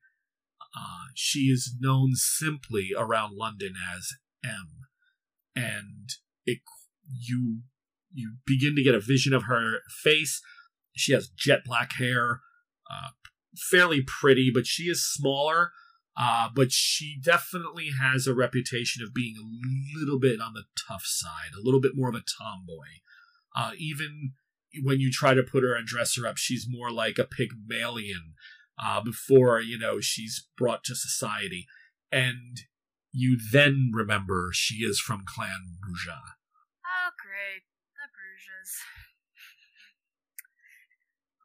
[0.76, 4.12] Uh, she is known simply around London as
[4.44, 4.68] M,
[5.56, 6.10] and
[6.46, 6.58] it
[7.08, 7.60] you
[8.12, 10.40] you begin to get a vision of her face.
[10.96, 12.40] She has jet black hair,
[12.90, 13.10] uh,
[13.70, 15.72] fairly pretty, but she is smaller.
[16.20, 21.04] Uh, but she definitely has a reputation of being a little bit on the tough
[21.04, 22.86] side, a little bit more of a tomboy.
[23.54, 24.32] Uh, even
[24.82, 28.34] when you try to put her and dress her up, she's more like a Pygmalion
[28.82, 31.66] uh, before, you know, she's brought to society.
[32.10, 32.62] And
[33.12, 36.20] you then remember she is from Clan Brujah.
[37.28, 37.68] Great.
[37.92, 38.72] The Bruges.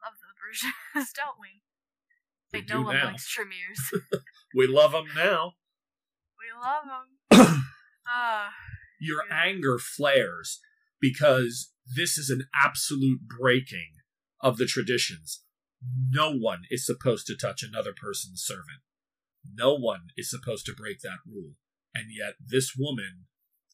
[0.04, 1.60] love the Brujahs, don't we?
[2.52, 3.06] We Like, do no one now.
[3.06, 3.74] likes Tremere.
[4.56, 5.54] We love them now.
[6.38, 7.64] we love them.
[8.06, 8.50] Ah,
[9.00, 10.60] Your anger flares
[11.00, 13.92] because this is an absolute breaking
[14.40, 15.42] of the traditions.
[16.10, 18.82] No one is supposed to touch another person's servant.
[19.52, 21.54] No one is supposed to break that rule.
[21.94, 23.24] And yet this woman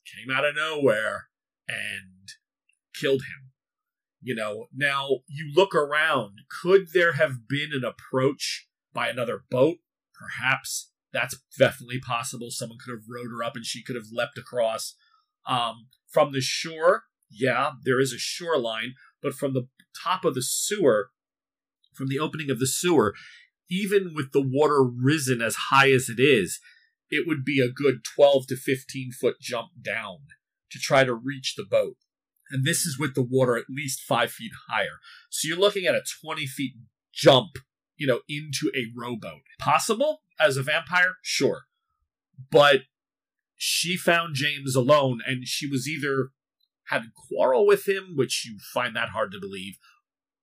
[0.06, 1.29] came out of nowhere
[1.70, 2.28] and
[2.98, 3.50] killed him.
[4.20, 6.40] You know, now you look around.
[6.62, 9.78] Could there have been an approach by another boat?
[10.14, 10.90] Perhaps.
[11.12, 12.50] That's definitely possible.
[12.50, 14.94] Someone could have rowed her up and she could have leapt across.
[15.46, 19.68] Um, from the shore, yeah, there is a shoreline, but from the
[20.04, 21.10] top of the sewer,
[21.94, 23.14] from the opening of the sewer,
[23.70, 26.60] even with the water risen as high as it is,
[27.10, 30.18] it would be a good 12 to 15 foot jump down
[30.70, 31.96] to try to reach the boat.
[32.50, 34.98] And this is with the water at least five feet higher.
[35.30, 36.72] So you're looking at a 20 feet
[37.12, 37.50] jump,
[37.96, 39.42] you know, into a rowboat.
[39.58, 41.14] Possible as a vampire?
[41.22, 41.62] Sure.
[42.50, 42.82] But
[43.56, 46.30] she found James alone and she was either
[46.88, 49.76] had a quarrel with him, which you find that hard to believe,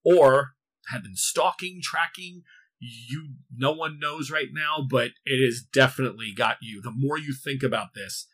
[0.05, 0.51] or
[0.89, 2.43] had been stalking, tracking.
[2.79, 6.81] You, no one knows right now, but it has definitely got you.
[6.81, 8.27] The more you think about this,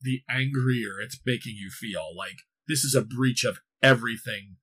[0.00, 2.14] the angrier it's making you feel.
[2.16, 4.56] Like this is a breach of everything.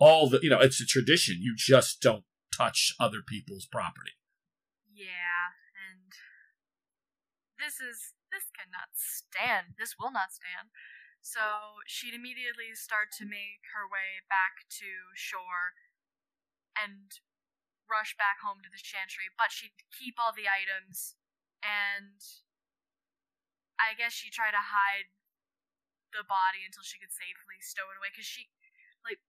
[0.00, 1.38] All the, you know, it's a tradition.
[1.40, 2.24] You just don't
[2.56, 4.16] touch other people's property.
[4.88, 6.12] yeah, and
[7.58, 9.74] this is this cannot stand.
[9.78, 10.70] This will not stand.
[11.20, 15.76] So she'd immediately start to make her way back to shore
[16.72, 17.12] and
[17.84, 21.18] rush back home to the chantry, but she'd keep all the items
[21.60, 22.22] and
[23.80, 25.08] I guess she tried to hide
[26.12, 28.50] the body until she could safely stow it away because she,
[29.06, 29.22] like,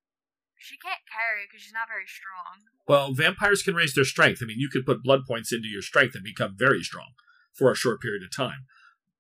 [0.57, 2.67] she can't carry it because she's not very strong.
[2.87, 4.41] Well, vampires can raise their strength.
[4.41, 7.13] I mean, you could put blood points into your strength and become very strong.
[7.53, 8.65] for a short period of time.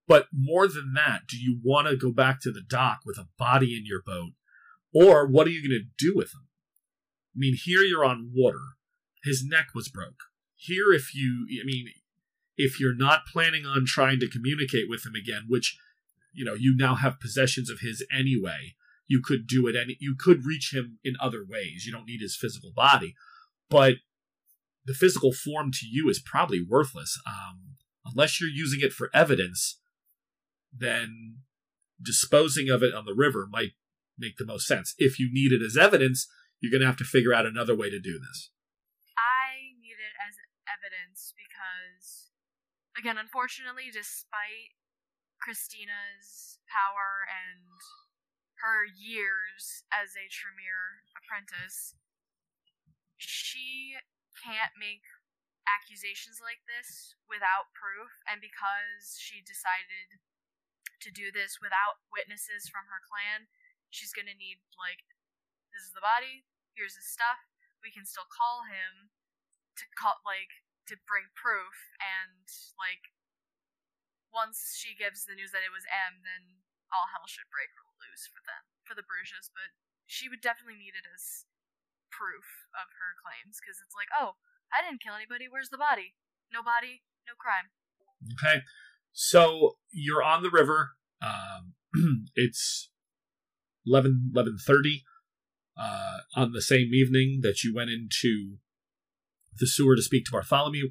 [0.07, 3.27] But more than that, do you want to go back to the dock with a
[3.37, 4.31] body in your boat?
[4.93, 6.47] Or what are you going to do with him?
[7.35, 8.75] I mean, here you're on water.
[9.23, 10.23] His neck was broke.
[10.55, 11.87] Here, if you, I mean,
[12.61, 15.77] if you're not planning on trying to communicate with him again, which,
[16.33, 18.75] you know, you now have possessions of his anyway,
[19.07, 21.85] you could do it any, you could reach him in other ways.
[21.85, 23.15] You don't need his physical body.
[23.69, 23.95] But
[24.85, 27.19] the physical form to you is probably worthless.
[27.27, 29.79] Um, unless you're using it for evidence,
[30.71, 31.37] then
[32.01, 33.71] disposing of it on the river might
[34.17, 34.93] make the most sense.
[34.97, 36.27] If you need it as evidence,
[36.59, 38.51] you're going to have to figure out another way to do this.
[39.17, 40.37] I need it as
[40.69, 42.29] evidence because,
[43.01, 44.77] again, unfortunately, despite
[45.41, 47.65] Christina's power and
[48.61, 51.97] her years as a Tremere apprentice,
[53.17, 53.97] she
[54.37, 55.01] can't make
[55.65, 60.21] accusations like this without proof, and because she decided
[61.01, 63.49] to do this without witnesses from her clan,
[63.89, 65.09] she's gonna need, like,
[65.73, 66.45] this is the body,
[66.77, 67.49] here's his stuff,
[67.81, 69.09] we can still call him
[69.73, 73.13] to call, like, to bring proof, and, like,
[74.31, 78.27] once she gives the news that it was M, then all hell should break loose
[78.27, 79.75] for them, for the Brujah, but
[80.07, 81.47] she would definitely need it as
[82.11, 84.35] proof of her claims because it's like, oh,
[84.73, 85.47] I didn't kill anybody.
[85.47, 86.17] Where's the body?
[86.51, 87.71] No body, no crime.
[88.35, 88.63] Okay,
[89.11, 90.99] so you're on the river.
[91.21, 91.79] Um,
[92.35, 92.91] it's
[93.85, 95.03] 11 11:30
[95.77, 98.57] uh, on the same evening that you went into
[99.59, 100.89] the sewer to speak to Bartholomew.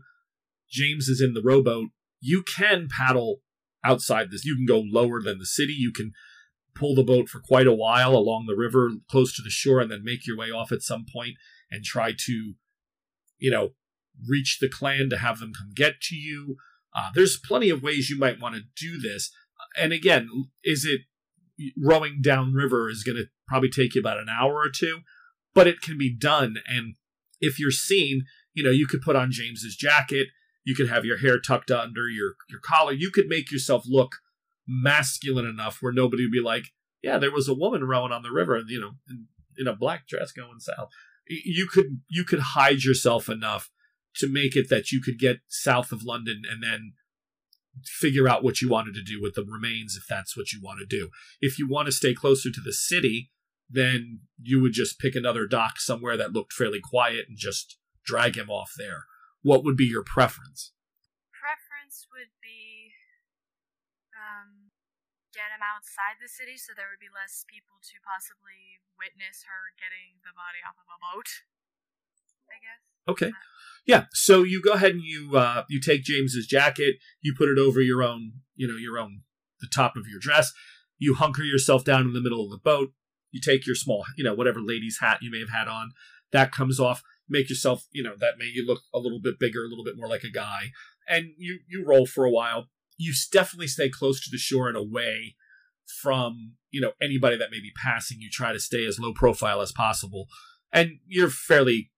[0.71, 1.89] James is in the rowboat.
[2.21, 3.41] You can paddle
[3.85, 4.45] outside this.
[4.45, 5.73] You can go lower than the city.
[5.73, 6.13] You can
[6.75, 9.91] pull the boat for quite a while along the river close to the shore and
[9.91, 11.35] then make your way off at some point
[11.71, 12.55] and try to,
[13.39, 13.71] you know,
[14.29, 16.57] reach the clan to have them come get to you.
[16.95, 19.31] Uh, there's plenty of ways you might want to do this.
[19.77, 20.29] And again,
[20.65, 21.03] is it
[21.77, 25.01] rowing downriver is going to probably take you about an hour or two,
[25.55, 26.57] but it can be done.
[26.67, 26.95] And
[27.41, 30.29] if you're seen, you know, you could put on James's jacket,
[30.65, 34.17] you could have your hair tucked under your your collar, you could make yourself look
[34.67, 36.67] masculine enough where nobody would be like,
[37.03, 39.27] yeah, there was a woman rowing on the river, you know, in,
[39.59, 40.91] in a black dress going south.
[41.29, 43.71] You could you could hide yourself enough
[44.17, 46.95] to make it that you could get south of London and then
[47.85, 50.81] figure out what you wanted to do with the remains if that's what you want
[50.81, 51.11] to do.
[51.41, 53.31] If you want to stay closer to the city,
[53.69, 58.37] then you would just pick another dock somewhere that looked fairly quiet and just drag
[58.37, 59.07] him off there.
[59.43, 60.73] What would be your preference?
[61.33, 62.93] Preference would be
[64.13, 64.71] um,
[65.33, 69.73] get him outside the city so there would be less people to possibly witness her
[69.81, 71.47] getting the body off of a boat.
[72.51, 72.83] I guess.
[73.09, 73.33] Okay.
[73.87, 74.05] Yeah.
[74.13, 77.81] So you go ahead and you uh, you take James's jacket, you put it over
[77.81, 79.23] your own, you know, your own
[79.61, 80.53] the top of your dress.
[80.99, 82.93] You hunker yourself down in the middle of the boat.
[83.31, 85.93] You take your small, you know, whatever lady's hat you may have had on.
[86.33, 87.03] That comes off.
[87.31, 89.97] Make yourself, you know, that may you look a little bit bigger, a little bit
[89.97, 90.73] more like a guy.
[91.09, 92.67] And you you roll for a while.
[92.97, 95.37] You definitely stay close to the shore and away
[96.03, 98.19] from, you know, anybody that may be passing.
[98.21, 100.27] You try to stay as low profile as possible.
[100.73, 101.91] And you're fairly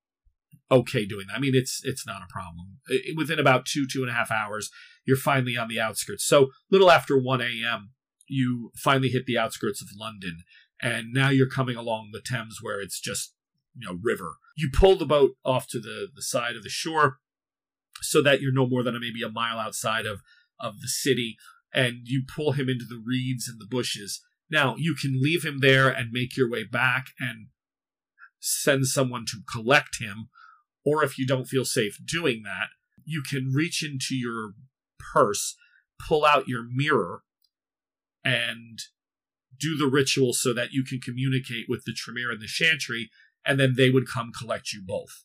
[0.71, 1.37] okay doing that.
[1.37, 2.79] I mean, it's it's not a problem.
[2.89, 4.71] It, within about two two and a half hours,
[5.05, 6.25] you're finally on the outskirts.
[6.25, 7.91] So little after one a.m.,
[8.27, 10.45] you finally hit the outskirts of London,
[10.81, 13.35] and now you're coming along the Thames where it's just
[13.75, 14.37] you know river.
[14.57, 17.19] You pull the boat off to the the side of the shore,
[18.01, 20.21] so that you're no more than maybe a mile outside of
[20.61, 21.37] of the city,
[21.73, 24.21] and you pull him into the reeds and the bushes.
[24.51, 27.49] Now you can leave him there and make your way back and
[28.41, 30.29] send someone to collect him
[30.85, 32.69] or if you don't feel safe doing that,
[33.05, 34.55] you can reach into your
[34.99, 35.57] purse,
[35.99, 37.23] pull out your mirror,
[38.25, 38.79] and
[39.59, 43.11] do the ritual so that you can communicate with the Tremere and the Chantry,
[43.45, 45.25] and then they would come collect you both.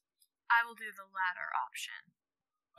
[0.50, 1.94] I will do the latter option.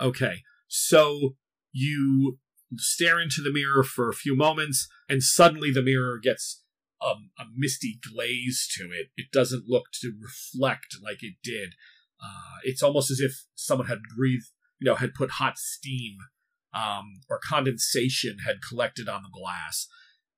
[0.01, 1.36] Okay, so
[1.72, 2.39] you
[2.76, 6.62] stare into the mirror for a few moments, and suddenly the mirror gets
[7.05, 9.09] um, a misty glaze to it.
[9.16, 11.74] It doesn't look to reflect like it did.
[12.22, 14.49] Uh, it's almost as if someone had breathed,
[14.80, 16.18] you know, had put hot steam
[16.74, 19.86] um, or condensation had collected on the glass.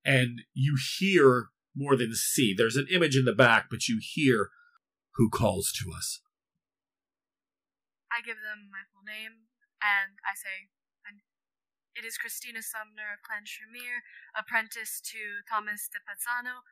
[0.04, 2.54] And you hear more than see.
[2.56, 4.50] There's an image in the back, but you hear
[5.16, 6.20] who calls to us.
[8.10, 10.70] I give them my full name, and I say,
[11.06, 11.22] and
[11.94, 14.02] it is Christina Sumner of Clan Tremere,
[14.34, 16.66] apprentice to Thomas de Pazzano.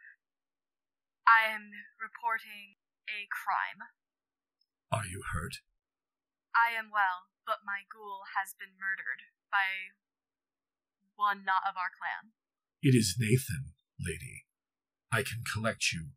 [1.26, 1.70] I am
[2.00, 3.86] reporting a crime.
[4.90, 5.60] Are you hurt?
[6.56, 9.94] I am well, but my ghoul has been murdered by
[11.14, 12.32] one not of our clan.
[12.80, 14.46] It is Nathan, lady.
[15.10, 16.14] I can collect you.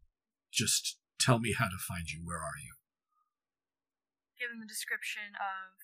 [0.54, 2.26] Just tell me how to find you.
[2.26, 2.74] Where are you?
[4.42, 5.78] Give them the description of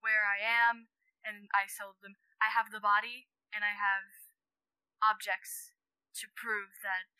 [0.00, 0.88] where I am,
[1.20, 4.08] and I told them I have the body and I have
[5.04, 5.76] objects
[6.20, 7.12] to prove that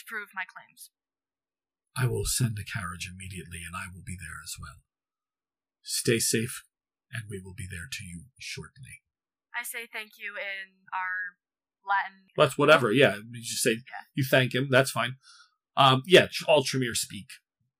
[0.00, 0.88] to prove my claims.
[1.96, 4.86] I will send a carriage immediately, and I will be there as well.
[5.82, 6.62] Stay safe,
[7.12, 9.02] and we will be there to you shortly.
[9.52, 11.36] I say thank you in our
[11.82, 12.30] Latin.
[12.36, 12.92] That's whatever.
[12.92, 14.06] Yeah, you just say Yeah.
[14.14, 14.68] you thank him.
[14.70, 15.16] That's fine.
[15.78, 17.28] Um, yeah, all Tremere speak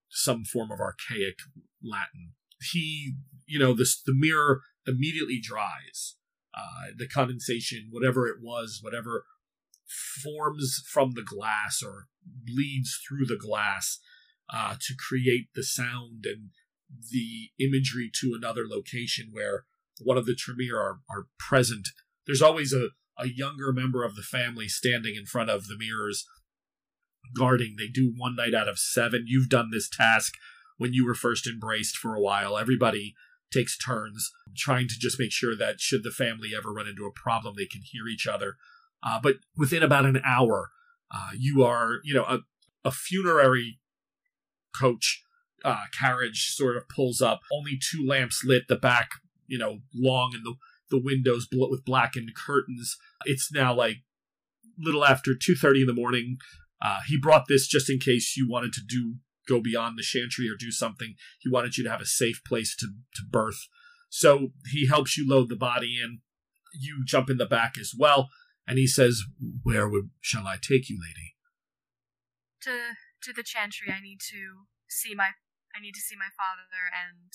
[0.08, 1.40] some form of archaic
[1.82, 2.32] Latin.
[2.72, 3.14] He,
[3.46, 6.14] you know, this the mirror immediately dries.
[6.56, 9.24] Uh, the condensation, whatever it was, whatever
[10.22, 13.98] forms from the glass or bleeds through the glass
[14.52, 16.50] uh, to create the sound and
[17.10, 19.64] the imagery to another location where
[20.02, 21.88] one of the Tremere are, are present.
[22.26, 22.88] There's always a,
[23.18, 26.26] a younger member of the family standing in front of the mirrors
[27.36, 27.76] guarding.
[27.78, 29.24] They do one night out of seven.
[29.26, 30.34] You've done this task
[30.76, 32.56] when you were first embraced for a while.
[32.56, 33.14] Everybody
[33.52, 37.12] takes turns trying to just make sure that should the family ever run into a
[37.12, 38.56] problem, they can hear each other.
[39.02, 40.70] Uh, but within about an hour,
[41.10, 42.40] uh, you are, you know, a,
[42.84, 43.78] a funerary
[44.74, 45.22] coach
[45.64, 47.40] uh, carriage sort of pulls up.
[47.52, 48.64] Only two lamps lit.
[48.68, 49.10] The back,
[49.46, 50.54] you know, long and the
[50.90, 52.96] the windows with blackened curtains.
[53.26, 53.98] It's now like
[54.78, 56.38] little after two thirty in the morning.
[56.80, 59.16] Uh, he brought this just in case you wanted to do
[59.48, 61.14] go beyond the chantry or do something.
[61.40, 63.66] He wanted you to have a safe place to to birth.
[64.10, 66.20] So he helps you load the body in.
[66.78, 68.28] You jump in the back as well,
[68.66, 69.22] and he says,
[69.62, 71.34] "Where would, shall I take you, lady?"
[72.62, 75.32] To to the chantry, I need to see my
[75.74, 77.32] I need to see my father and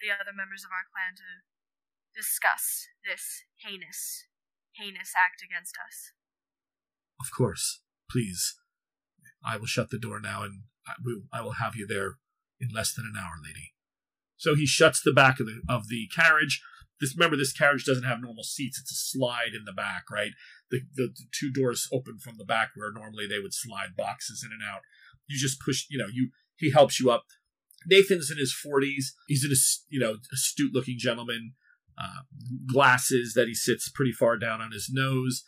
[0.00, 1.46] the other members of our clan to
[2.14, 4.26] discuss this heinous
[4.74, 6.12] heinous act against us.
[7.20, 8.54] Of course, please.
[9.44, 12.18] I will shut the door now, and I will, I will have you there
[12.60, 13.72] in less than an hour, lady.
[14.36, 16.62] So he shuts the back of the of the carriage.
[17.00, 20.32] This remember, this carriage doesn't have normal seats; it's a slide in the back, right?
[20.70, 24.44] The, the the two doors open from the back where normally they would slide boxes
[24.44, 24.82] in and out.
[25.28, 27.24] You just push, you know, you he helps you up.
[27.86, 29.14] Nathan's in his forties.
[29.26, 31.54] He's an as- you know astute looking gentleman.
[31.98, 32.22] Uh,
[32.72, 35.44] glasses that he sits pretty far down on his nose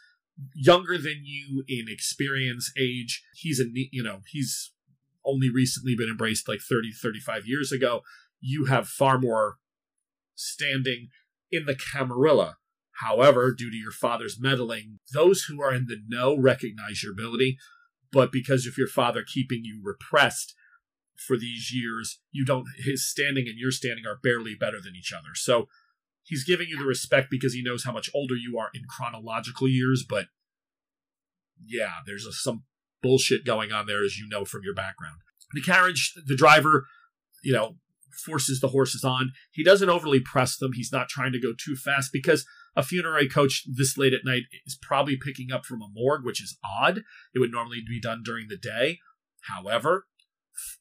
[0.55, 3.25] younger than you in experience, age.
[3.35, 4.73] He's a you know he's
[5.25, 8.03] only recently been embraced like 30, 35 years ago.
[8.41, 9.57] You have far more
[10.35, 11.09] standing
[11.51, 12.57] in the Camarilla.
[13.01, 17.59] However, due to your father's meddling, those who are in the know recognize your ability,
[18.13, 20.55] but because of your father keeping you repressed
[21.17, 25.13] for these years, you don't his standing and your standing are barely better than each
[25.13, 25.35] other.
[25.35, 25.69] So
[26.25, 29.69] he's giving you the respect because he knows how much older you are in chronological
[29.69, 30.27] years, but
[31.65, 32.65] yeah, there's a, some
[33.03, 35.17] bullshit going on there, as you know from your background.
[35.53, 36.87] The carriage, the driver,
[37.43, 37.77] you know,
[38.25, 39.33] forces the horses on.
[39.53, 40.73] He doesn't overly press them.
[40.73, 42.47] He's not trying to go too fast because
[42.77, 46.43] a funerary coach this late at night is probably picking up from a morgue, which
[46.43, 47.03] is odd.
[47.35, 48.99] It would normally be done during the day.
[49.43, 50.07] However,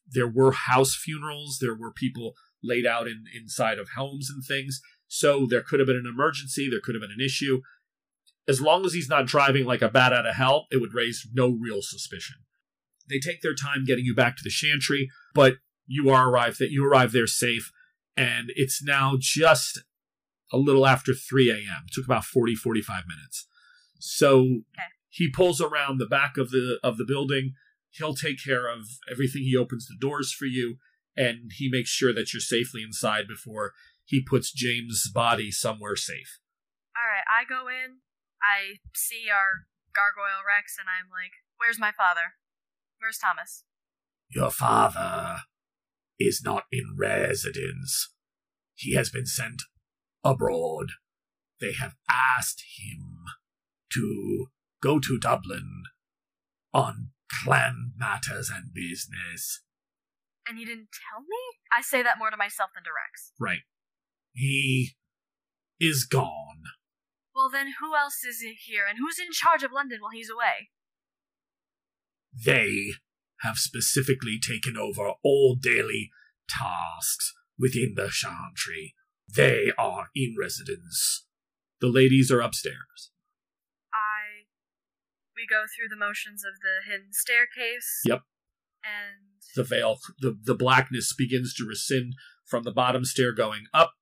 [0.08, 1.58] there were house funerals.
[1.60, 4.80] There were people laid out in inside of homes and things.
[5.08, 6.68] So there could have been an emergency.
[6.68, 7.60] There could have been an issue.
[8.46, 11.26] As long as he's not driving like a bat out of hell, it would raise
[11.32, 12.36] no real suspicion.
[13.08, 15.54] They take their time getting you back to the chantry, but
[15.86, 17.70] you are arrived that you arrive there safe,
[18.16, 19.80] and it's now just
[20.52, 21.84] a little after 3 a.m.
[21.86, 23.46] It took about 40, 45 minutes.
[23.98, 24.62] So Okay.
[25.10, 27.54] he pulls around the back of the of the building.
[27.90, 29.42] He'll take care of everything.
[29.42, 30.78] He opens the doors for you,
[31.16, 33.72] and he makes sure that you're safely inside before
[34.04, 36.38] he puts James' body somewhere safe.
[36.96, 38.00] All right, I go in.
[38.42, 42.34] I see our gargoyle Rex, and I'm like, "Where's my father?
[42.98, 43.64] Where's Thomas?"
[44.28, 45.40] Your father
[46.18, 48.12] is not in residence.
[48.74, 49.62] He has been sent
[50.22, 50.88] abroad.
[51.60, 53.24] They have asked him
[53.92, 54.48] to
[54.82, 55.84] go to Dublin
[56.72, 59.62] on clan matters and business.
[60.46, 61.38] And you didn't tell me?
[61.76, 63.32] I say that more to myself than to Rex.
[63.40, 63.60] Right.
[64.34, 64.92] He
[65.80, 66.62] is gone.
[67.34, 70.68] Well, then who else is here, and who's in charge of London while he's away?
[72.44, 72.92] They
[73.40, 76.10] have specifically taken over all daily
[76.48, 78.94] tasks within the chantry.
[79.32, 81.26] They are in residence.
[81.80, 83.10] The ladies are upstairs.
[83.92, 84.46] I.
[85.36, 88.02] We go through the motions of the hidden staircase.
[88.04, 88.22] Yep.
[88.84, 92.14] And The veil, the, the blackness begins to rescind
[92.44, 93.94] from the bottom stair going up.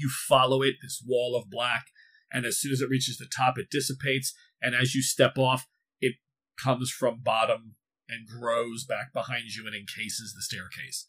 [0.00, 1.86] You follow it, this wall of black,
[2.32, 4.32] and as soon as it reaches the top, it dissipates.
[4.62, 5.66] And as you step off,
[6.00, 6.14] it
[6.62, 7.74] comes from bottom
[8.08, 11.06] and grows back behind you and encases the staircase.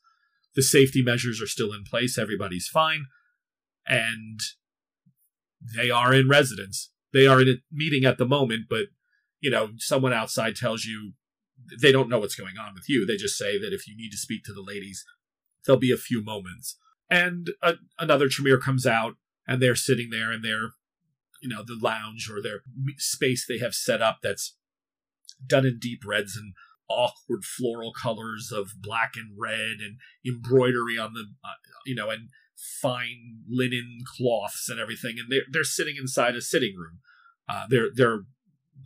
[0.56, 2.18] The safety measures are still in place.
[2.18, 3.06] Everybody's fine.
[3.88, 4.40] And
[5.76, 6.92] they are in residence.
[7.14, 8.88] They are in a meeting at the moment, but,
[9.40, 11.14] you know, someone outside tells you
[11.82, 13.06] they don't know what's going on with you.
[13.06, 15.06] They just say that if you need to speak to the ladies,
[15.66, 16.78] there'll be a few moments.
[17.12, 20.70] And a, another Tremere comes out, and they're sitting there in their,
[21.42, 22.62] you know, the lounge or their
[22.98, 24.56] space they have set up that's
[25.46, 26.54] done in deep reds and
[26.90, 31.54] awkward floral colors of black and red and embroidery on the, uh,
[31.86, 32.30] you know, and
[32.82, 35.16] fine linen cloths and everything.
[35.20, 37.00] And they're they're sitting inside a sitting room.
[37.50, 38.22] Uh, they're they're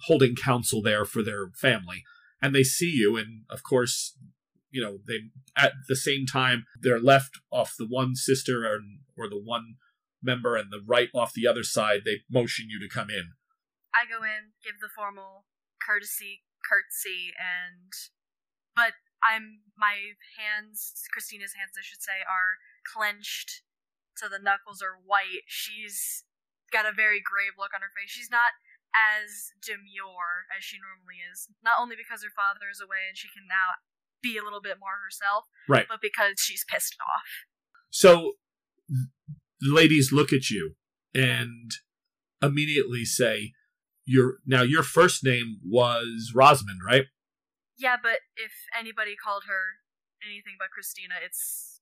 [0.08, 2.04] holding council there for their family,
[2.42, 3.18] and they see you.
[3.18, 4.18] And of course,
[4.76, 8.84] you know they at the same time they're left off the one sister or
[9.18, 9.80] or the one
[10.22, 12.02] member and the right off the other side.
[12.04, 13.32] They motion you to come in.
[13.96, 15.48] I go in, give the formal
[15.80, 17.94] courtesy curtsy and
[18.76, 23.64] but I'm my hands Christina's hands I should say are clenched
[24.20, 25.48] to the knuckles are white.
[25.48, 26.28] She's
[26.74, 28.12] got a very grave look on her face.
[28.12, 28.52] She's not
[28.92, 31.48] as demure as she normally is.
[31.64, 33.80] Not only because her father is away and she can now
[34.22, 35.86] be a little bit more herself, right?
[35.88, 37.46] But because she's pissed off.
[37.90, 38.34] So
[38.88, 40.76] the ladies look at you
[41.14, 41.72] and
[42.42, 43.54] immediately say,
[44.06, 47.06] "Your now your first name was Rosamond, right?"
[47.78, 49.84] Yeah, but if anybody called her
[50.24, 51.82] anything but Christina, it's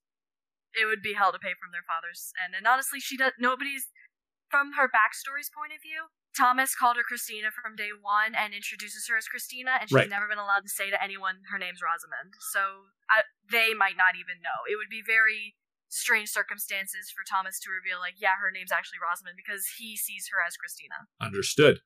[0.74, 2.32] it would be hell to pay from their fathers.
[2.42, 3.32] And and honestly, she does.
[3.38, 3.88] Nobody's
[4.50, 6.10] from her backstory's point of view.
[6.36, 10.10] Thomas called her Christina from day one and introduces her as Christina, and she's Right.
[10.10, 12.34] never been allowed to say to anyone her name's Rosamond.
[12.52, 14.66] So I, they might not even know.
[14.68, 15.54] It would be very
[15.88, 20.28] strange circumstances for Thomas to reveal, like, yeah, her name's actually Rosamond because he sees
[20.34, 21.06] her as Christina.
[21.20, 21.78] Understood.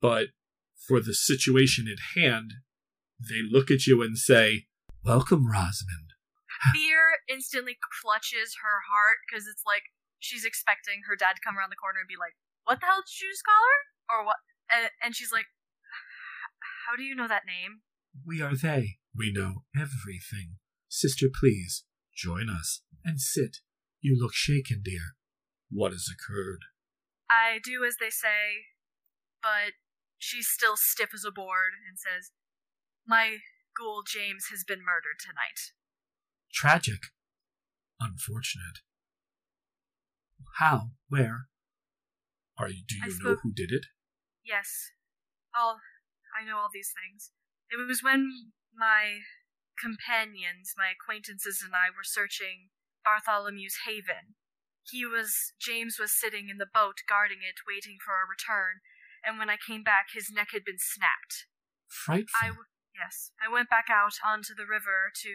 [0.00, 0.28] But
[0.76, 2.60] for the situation at hand,
[3.18, 4.66] they look at you and say,
[5.02, 6.12] "Welcome, Rosamond."
[6.72, 9.84] Fear instantly clutches her heart because it's like
[10.18, 12.34] she's expecting her dad to come around the corner and be like,
[12.64, 13.80] "What the hell did you just call her?"
[14.16, 14.36] Or what?
[14.70, 15.46] And, and she's like,
[16.86, 17.82] "How do you know that name?"
[18.26, 18.98] We are they.
[19.16, 20.56] We know everything.
[20.88, 21.84] Sister, please
[22.14, 23.58] join us and sit.
[24.00, 25.16] You look shaken, dear.
[25.70, 26.60] What has occurred?
[27.30, 28.70] I do as they say,
[29.42, 29.72] but
[30.18, 32.30] she's still stiff as a board and says,
[33.06, 33.38] My
[33.76, 35.72] ghoul James has been murdered tonight.
[36.52, 37.10] Tragic.
[38.00, 38.80] Unfortunate.
[40.58, 40.90] How?
[41.08, 41.48] Where?
[42.58, 42.84] Are you?
[42.86, 43.86] Do I you know spoke- who did it?
[44.44, 44.90] Yes.
[45.56, 45.80] All
[46.38, 47.30] I know all these things.
[47.70, 49.20] It was when my
[49.80, 52.70] companions, my acquaintances and I were searching
[53.04, 54.34] Bartholomew's Haven.
[54.82, 58.80] He was James was sitting in the boat guarding it, waiting for our return,
[59.24, 61.46] and when I came back his neck had been snapped.
[61.88, 62.34] Frightful.
[62.42, 65.30] I w- yes, I went back out onto the river to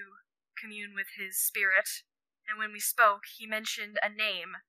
[0.60, 1.90] commune with his spirit,
[2.48, 4.62] and when we spoke, he mentioned a name,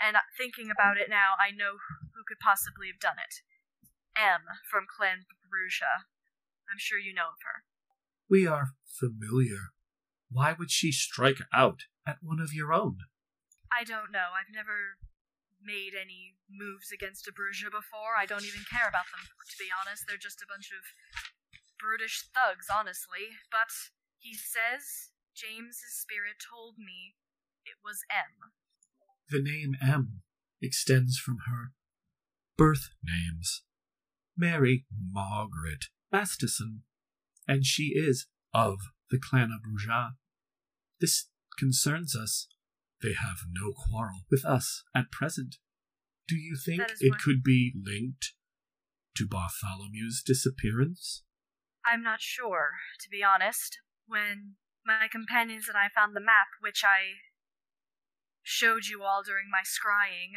[0.00, 1.78] and thinking about it now, I know
[2.14, 3.42] who could possibly have done it.
[4.16, 6.06] M from Clan Brujah.
[6.70, 7.66] I'm sure you know of her.
[8.30, 9.74] We are familiar.
[10.30, 13.04] Why would she strike out at one of your own?
[13.70, 14.34] I don't know.
[14.34, 14.98] I've never
[15.62, 18.14] made any moves against a Brujah before.
[18.18, 20.04] I don't even care about them, to be honest.
[20.06, 20.84] They're just a bunch of
[21.80, 23.34] brutish thugs, honestly.
[23.50, 23.72] But
[24.18, 27.18] he says James's spirit told me
[27.66, 28.54] it was M.
[29.30, 30.22] The name M
[30.60, 31.72] extends from her
[32.56, 33.62] birth names
[34.36, 36.82] Mary Margaret Masterson,
[37.48, 38.78] and she is of
[39.10, 40.12] the clan of Brujah.
[41.00, 42.48] This concerns us.
[43.02, 45.56] They have no quarrel with us at present.
[46.26, 48.32] Do you think it could be linked
[49.16, 51.22] to Bartholomew's disappearance?
[51.84, 53.78] I'm not sure, to be honest.
[54.06, 54.54] When
[54.86, 57.20] my companions and I found the map, which I
[58.44, 60.36] showed you all during my scrying,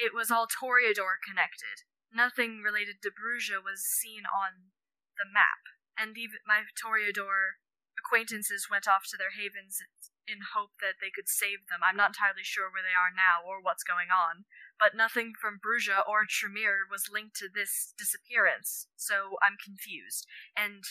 [0.00, 1.84] it was all Toreador connected.
[2.08, 4.72] Nothing related to Brujah was seen on
[5.20, 5.62] the map,
[5.94, 7.60] and even my Toreador
[7.94, 9.78] acquaintances went off to their havens
[10.24, 11.84] in hope that they could save them.
[11.84, 14.48] I'm not entirely sure where they are now or what's going on,
[14.80, 20.24] but nothing from Brujah or Tremere was linked to this disappearance, so I'm confused.
[20.56, 20.84] And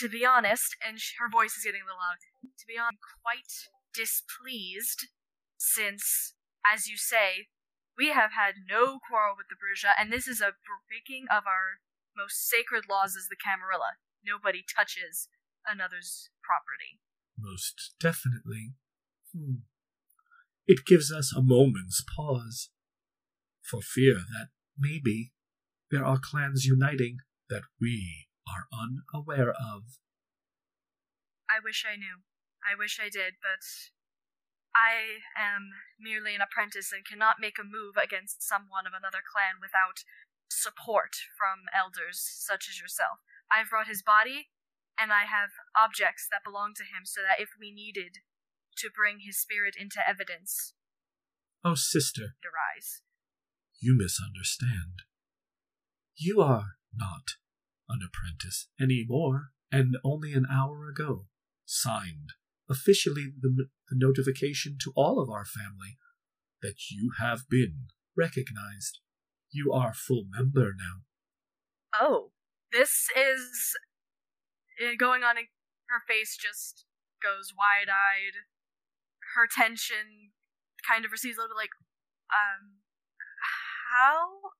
[0.00, 3.20] to be honest, and her voice is getting a little loud, to be honest, I'm
[3.20, 3.52] quite
[3.92, 5.08] displeased
[5.58, 6.34] since,
[6.64, 7.48] as you say,
[7.96, 10.56] we have had no quarrel with the Brujah, and this is a
[10.88, 11.80] breaking of our
[12.16, 13.96] most sacred laws as the Camarilla.
[14.24, 15.28] Nobody touches
[15.66, 17.00] another's property.
[17.38, 18.74] Most definitely.
[19.34, 19.66] Hmm.
[20.66, 22.70] It gives us a moment's pause,
[23.62, 24.48] for fear that
[24.78, 25.32] maybe
[25.90, 29.82] there are clans uniting that we are unaware of.
[31.48, 32.22] I wish I knew.
[32.64, 33.62] I wish I did, but
[34.76, 39.56] I am merely an apprentice and cannot make a move against someone of another clan
[39.56, 40.04] without
[40.52, 43.24] support from elders such as yourself.
[43.50, 44.52] I've brought his body,
[45.00, 48.20] and I have objects that belong to him so that if we needed
[48.84, 50.74] to bring his spirit into evidence,
[51.64, 53.00] Oh, sister, arise.
[53.80, 55.08] you misunderstand.
[56.16, 57.40] You are not
[57.88, 61.26] an apprentice any more, and only an hour ago
[61.64, 62.34] signed
[62.68, 65.98] officially the, the notification to all of our family
[66.62, 69.00] that you have been recognized.
[69.50, 71.04] You are full member now.
[71.98, 72.32] Oh,
[72.72, 73.76] this is
[74.82, 75.36] uh, going on.
[75.36, 76.84] Her face just
[77.22, 78.44] goes wide eyed.
[79.34, 80.32] Her tension
[80.86, 81.76] kind of recedes a little bit like,
[82.30, 82.82] um,
[83.92, 84.52] how?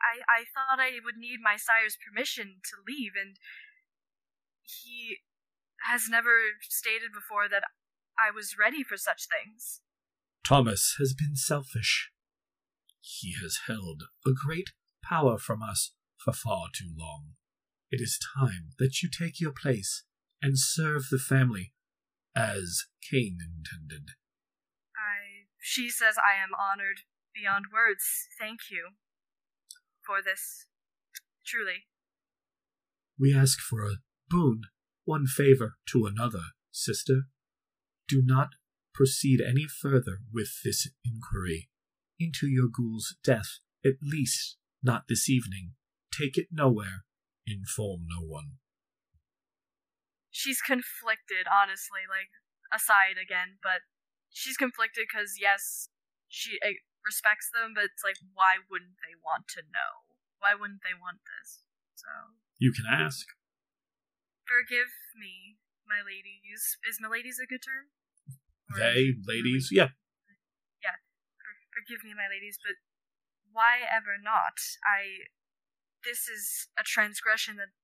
[0.00, 3.36] I, I thought I would need my sire's permission to leave, and
[4.62, 5.20] he
[5.88, 6.30] has never
[6.68, 7.64] stated before that
[8.18, 9.80] I was ready for such things.
[10.44, 12.10] Thomas has been selfish.
[13.00, 14.70] He has held a great
[15.02, 17.34] power from us for far too long.
[17.90, 20.04] It is time that you take your place
[20.42, 21.72] and serve the family
[22.36, 24.10] as Cain intended.
[24.96, 25.48] I.
[25.58, 27.00] She says I am honored
[27.34, 28.04] beyond words.
[28.38, 28.90] Thank you
[30.04, 30.66] for this.
[31.44, 31.84] Truly.
[33.18, 33.96] We ask for a
[34.28, 34.62] boon,
[35.04, 37.22] one favor to another, sister.
[38.08, 38.50] Do not
[38.94, 41.68] proceed any further with this inquiry
[42.18, 45.72] into your ghoul's death, at least not this evening.
[46.12, 47.04] Take it nowhere.
[47.46, 48.60] Inform no one.
[50.30, 52.30] She's conflicted, honestly, like,
[52.70, 53.82] aside again, but
[54.30, 55.88] she's conflicted because, yes,
[56.28, 60.06] she uh, respects them, but it's like, why wouldn't they want to know?
[60.38, 61.66] Why wouldn't they want this?
[61.96, 62.08] So.
[62.58, 63.26] You can ask.
[64.50, 66.74] Forgive me, my ladies.
[66.82, 67.94] Is my ladies a good term?
[68.66, 69.94] Or They, it ladies, yeah.
[70.82, 70.98] Yeah.
[71.38, 72.82] For, forgive me, my ladies, but
[73.46, 74.58] why ever not?
[74.82, 75.30] I.
[76.02, 77.76] This is a transgression that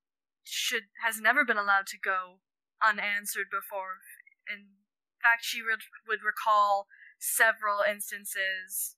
[0.43, 2.43] should has never been allowed to go
[2.83, 4.03] unanswered before.
[4.49, 4.83] In
[5.23, 6.91] fact, she would would recall
[7.21, 8.97] several instances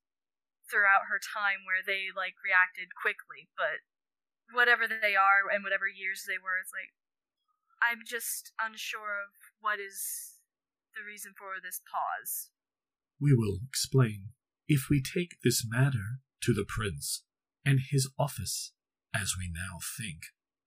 [0.70, 3.84] throughout her time where they like reacted quickly, but
[4.52, 6.92] whatever they are and whatever years they were, it's like
[7.82, 10.38] I'm just unsure of what is
[10.94, 12.50] the reason for this pause.
[13.20, 14.30] We will explain.
[14.66, 17.24] If we take this matter to the prince,
[17.64, 18.72] and his office,
[19.14, 20.22] as we now think,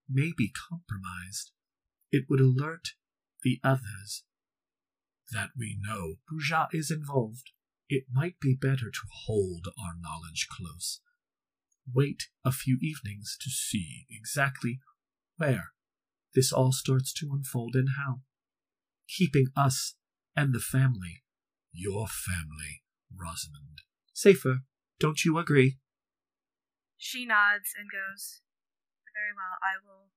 [0.09, 1.51] may be compromised,
[2.11, 2.89] it would alert
[3.43, 4.23] the others
[5.31, 7.51] that we know Brujah is involved.
[7.89, 11.01] It might be better to hold our knowledge close.
[11.91, 14.79] Wait a few evenings to see exactly
[15.37, 15.71] where
[16.33, 18.21] this all starts to unfold and how.
[19.07, 19.95] Keeping us
[20.35, 21.23] and the family,
[21.73, 23.81] your family, Rosamond,
[24.13, 24.59] safer.
[24.99, 25.77] Don't you agree?
[26.97, 28.41] She nods and goes,
[29.17, 30.09] Very well, I will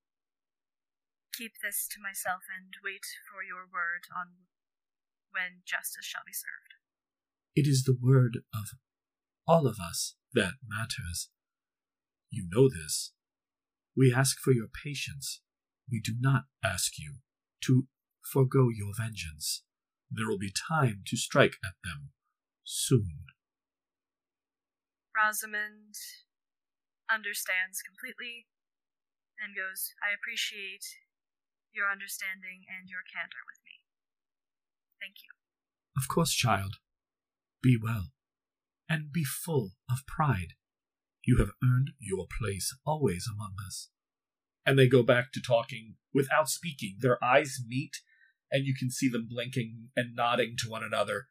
[1.32, 4.46] keep this to myself and wait for your word on
[5.32, 6.78] when justice shall be served.
[7.56, 8.78] It is the word of
[9.46, 11.30] all of us that matters.
[12.30, 13.12] You know this.
[13.96, 15.40] We ask for your patience.
[15.90, 17.16] We do not ask you
[17.64, 17.86] to
[18.22, 19.62] forego your vengeance.
[20.10, 22.10] There will be time to strike at them
[22.64, 23.24] soon.
[25.14, 25.94] Rosamond
[27.10, 28.46] understands completely
[29.38, 30.84] and goes, I appreciate
[31.74, 33.82] your understanding and your candor with me.
[35.00, 35.30] Thank you.
[35.96, 36.78] Of course, child.
[37.62, 38.12] Be well,
[38.88, 40.54] and be full of pride.
[41.24, 43.88] You have earned your place always among us.
[44.66, 46.96] And they go back to talking without speaking.
[47.00, 47.96] Their eyes meet,
[48.50, 51.26] and you can see them blinking and nodding to one another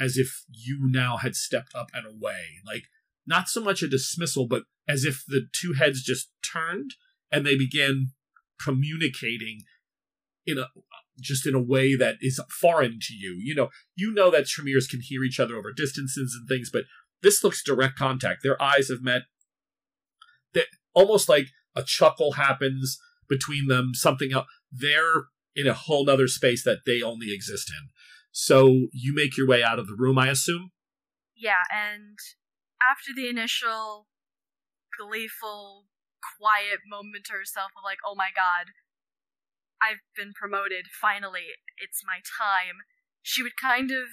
[0.00, 2.60] as if you now had stepped up and away.
[2.64, 2.84] Like,
[3.26, 6.92] not so much a dismissal, but as if the two heads just turned
[7.30, 8.12] and they began
[8.62, 9.62] communicating
[10.46, 10.66] in a
[11.20, 13.36] just in a way that is foreign to you.
[13.40, 16.84] You know, you know that Tremors can hear each other over distances and things, but
[17.22, 18.42] this looks direct contact.
[18.42, 19.22] Their eyes have met.
[20.54, 21.48] That almost like
[21.78, 22.98] a chuckle happens
[23.28, 23.92] between them.
[23.94, 24.46] Something else.
[24.70, 27.88] They're in a whole nother space that they only exist in.
[28.30, 30.70] So you make your way out of the room, I assume.
[31.34, 32.18] Yeah, and
[32.82, 34.06] after the initial
[34.98, 35.86] gleeful,
[36.38, 38.74] quiet moment to herself of like, oh my god,
[39.78, 42.82] I've been promoted, finally, it's my time,
[43.22, 44.10] she would kind of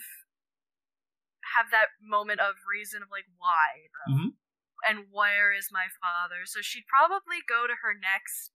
[1.58, 4.14] have that moment of reason of like, why though?
[4.14, 4.30] Mm-hmm.
[4.88, 6.46] And where is my father?
[6.46, 8.52] So she'd probably go to her next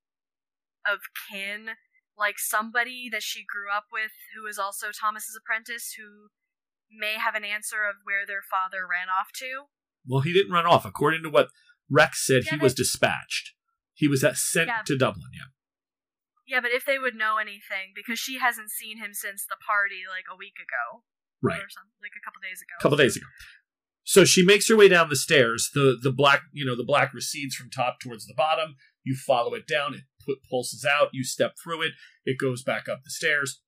[0.86, 1.74] of kin,
[2.16, 6.30] like somebody that she grew up with who is also Thomas's apprentice, who
[6.90, 9.70] may have an answer of where their father ran off to.
[10.06, 10.84] Well, he didn't run off.
[10.84, 11.48] According to what
[11.90, 13.54] Rex said, Yeah, he was dispatched.
[13.94, 14.82] He was sent Yeah.
[14.86, 15.30] to Dublin.
[15.34, 15.50] Yeah.
[16.46, 20.02] Yeah, but if they would know anything, because she hasn't seen him since the party
[20.08, 21.04] like a week ago.
[21.42, 21.62] Right.
[21.62, 22.74] Or something, like a couple days ago.
[22.78, 23.24] a couple days ago.
[24.05, 25.70] So she makes her way down the stairs.
[25.72, 28.76] The the black, you know, the black recedes from top towards the bottom.
[29.05, 29.94] You follow it down.
[29.94, 31.09] It put, pulses out.
[31.12, 31.92] You step through it.
[32.24, 33.61] It goes back up the stairs.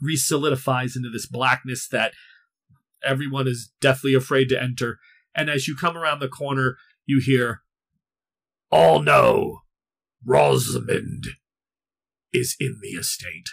[0.00, 2.12] Re-solidifies into this blackness that
[3.04, 4.98] everyone is deathly afraid to enter.
[5.34, 7.62] And as you come around the corner, you hear,
[8.70, 9.62] "All know,
[10.24, 11.36] Rosamond
[12.32, 13.50] is in the estate."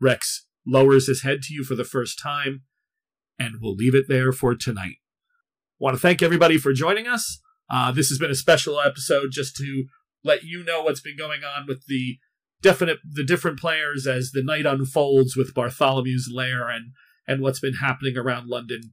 [0.00, 2.62] Rex lowers his head to you for the first time
[3.38, 4.96] and we'll leave it there for tonight.
[5.82, 7.40] Want to thank everybody for joining us.
[7.68, 9.86] Uh, this has been a special episode just to
[10.22, 12.18] let you know what's been going on with the
[12.62, 16.92] definite the different players as the night unfolds with Bartholomew's lair and
[17.26, 18.92] and what's been happening around London.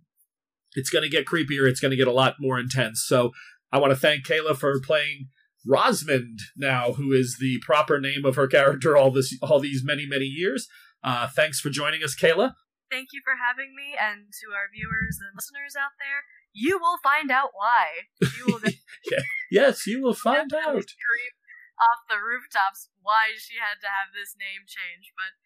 [0.74, 1.70] It's going to get creepier.
[1.70, 3.06] It's going to get a lot more intense.
[3.06, 3.34] So
[3.72, 5.28] I want to thank Kayla for playing
[5.68, 10.08] Rosmond now, who is the proper name of her character all this all these many
[10.08, 10.68] many years.
[11.04, 12.54] Uh, thanks for joining us, Kayla.
[12.90, 16.98] Thank you for having me, and to our viewers and listeners out there, you will
[17.04, 17.86] find out why.
[18.22, 18.60] You will
[19.52, 20.84] Yes, you will find out.
[20.84, 21.36] scream
[21.80, 25.38] off the rooftops why she had to have this name change, but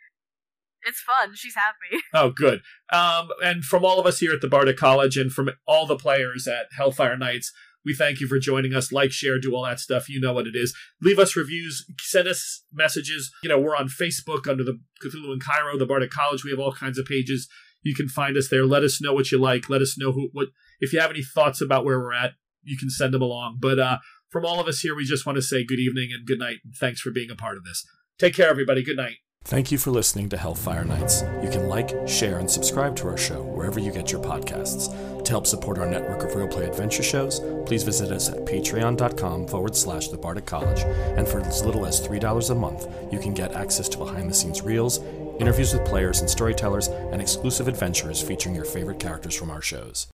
[0.88, 1.36] it's fun.
[1.36, 2.04] She's happy.
[2.14, 2.62] Oh, good.
[2.92, 5.96] Um, and from all of us here at the Bardic College and from all the
[5.96, 7.52] players at Hellfire Nights,
[7.86, 8.92] we thank you for joining us.
[8.92, 10.10] Like, share, do all that stuff.
[10.10, 10.76] You know what it is.
[11.02, 13.32] Leave us reviews, send us messages.
[13.44, 16.44] You know, we're on Facebook under the Cthulhu and Cairo, the Bardic College.
[16.44, 17.48] We have all kinds of pages.
[17.84, 18.66] You can find us there.
[18.66, 19.70] Let us know what you like.
[19.70, 20.48] Let us know who what
[20.80, 23.58] if you have any thoughts about where we're at, you can send them along.
[23.60, 23.98] But uh
[24.30, 26.58] from all of us here, we just want to say good evening and good night
[26.64, 27.86] and thanks for being a part of this.
[28.18, 28.84] Take care, everybody.
[28.84, 29.18] Good night.
[29.46, 31.24] Thank you for listening to Hellfire Nights.
[31.44, 34.88] You can like, share, and subscribe to our show wherever you get your podcasts.
[35.22, 39.48] To help support our network of real play adventure shows, please visit us at patreon.com
[39.48, 40.80] forward slash the Bardic College.
[41.18, 44.34] And for as little as $3 a month, you can get access to behind the
[44.34, 45.00] scenes reels,
[45.40, 50.13] interviews with players and storytellers, and exclusive adventures featuring your favorite characters from our shows.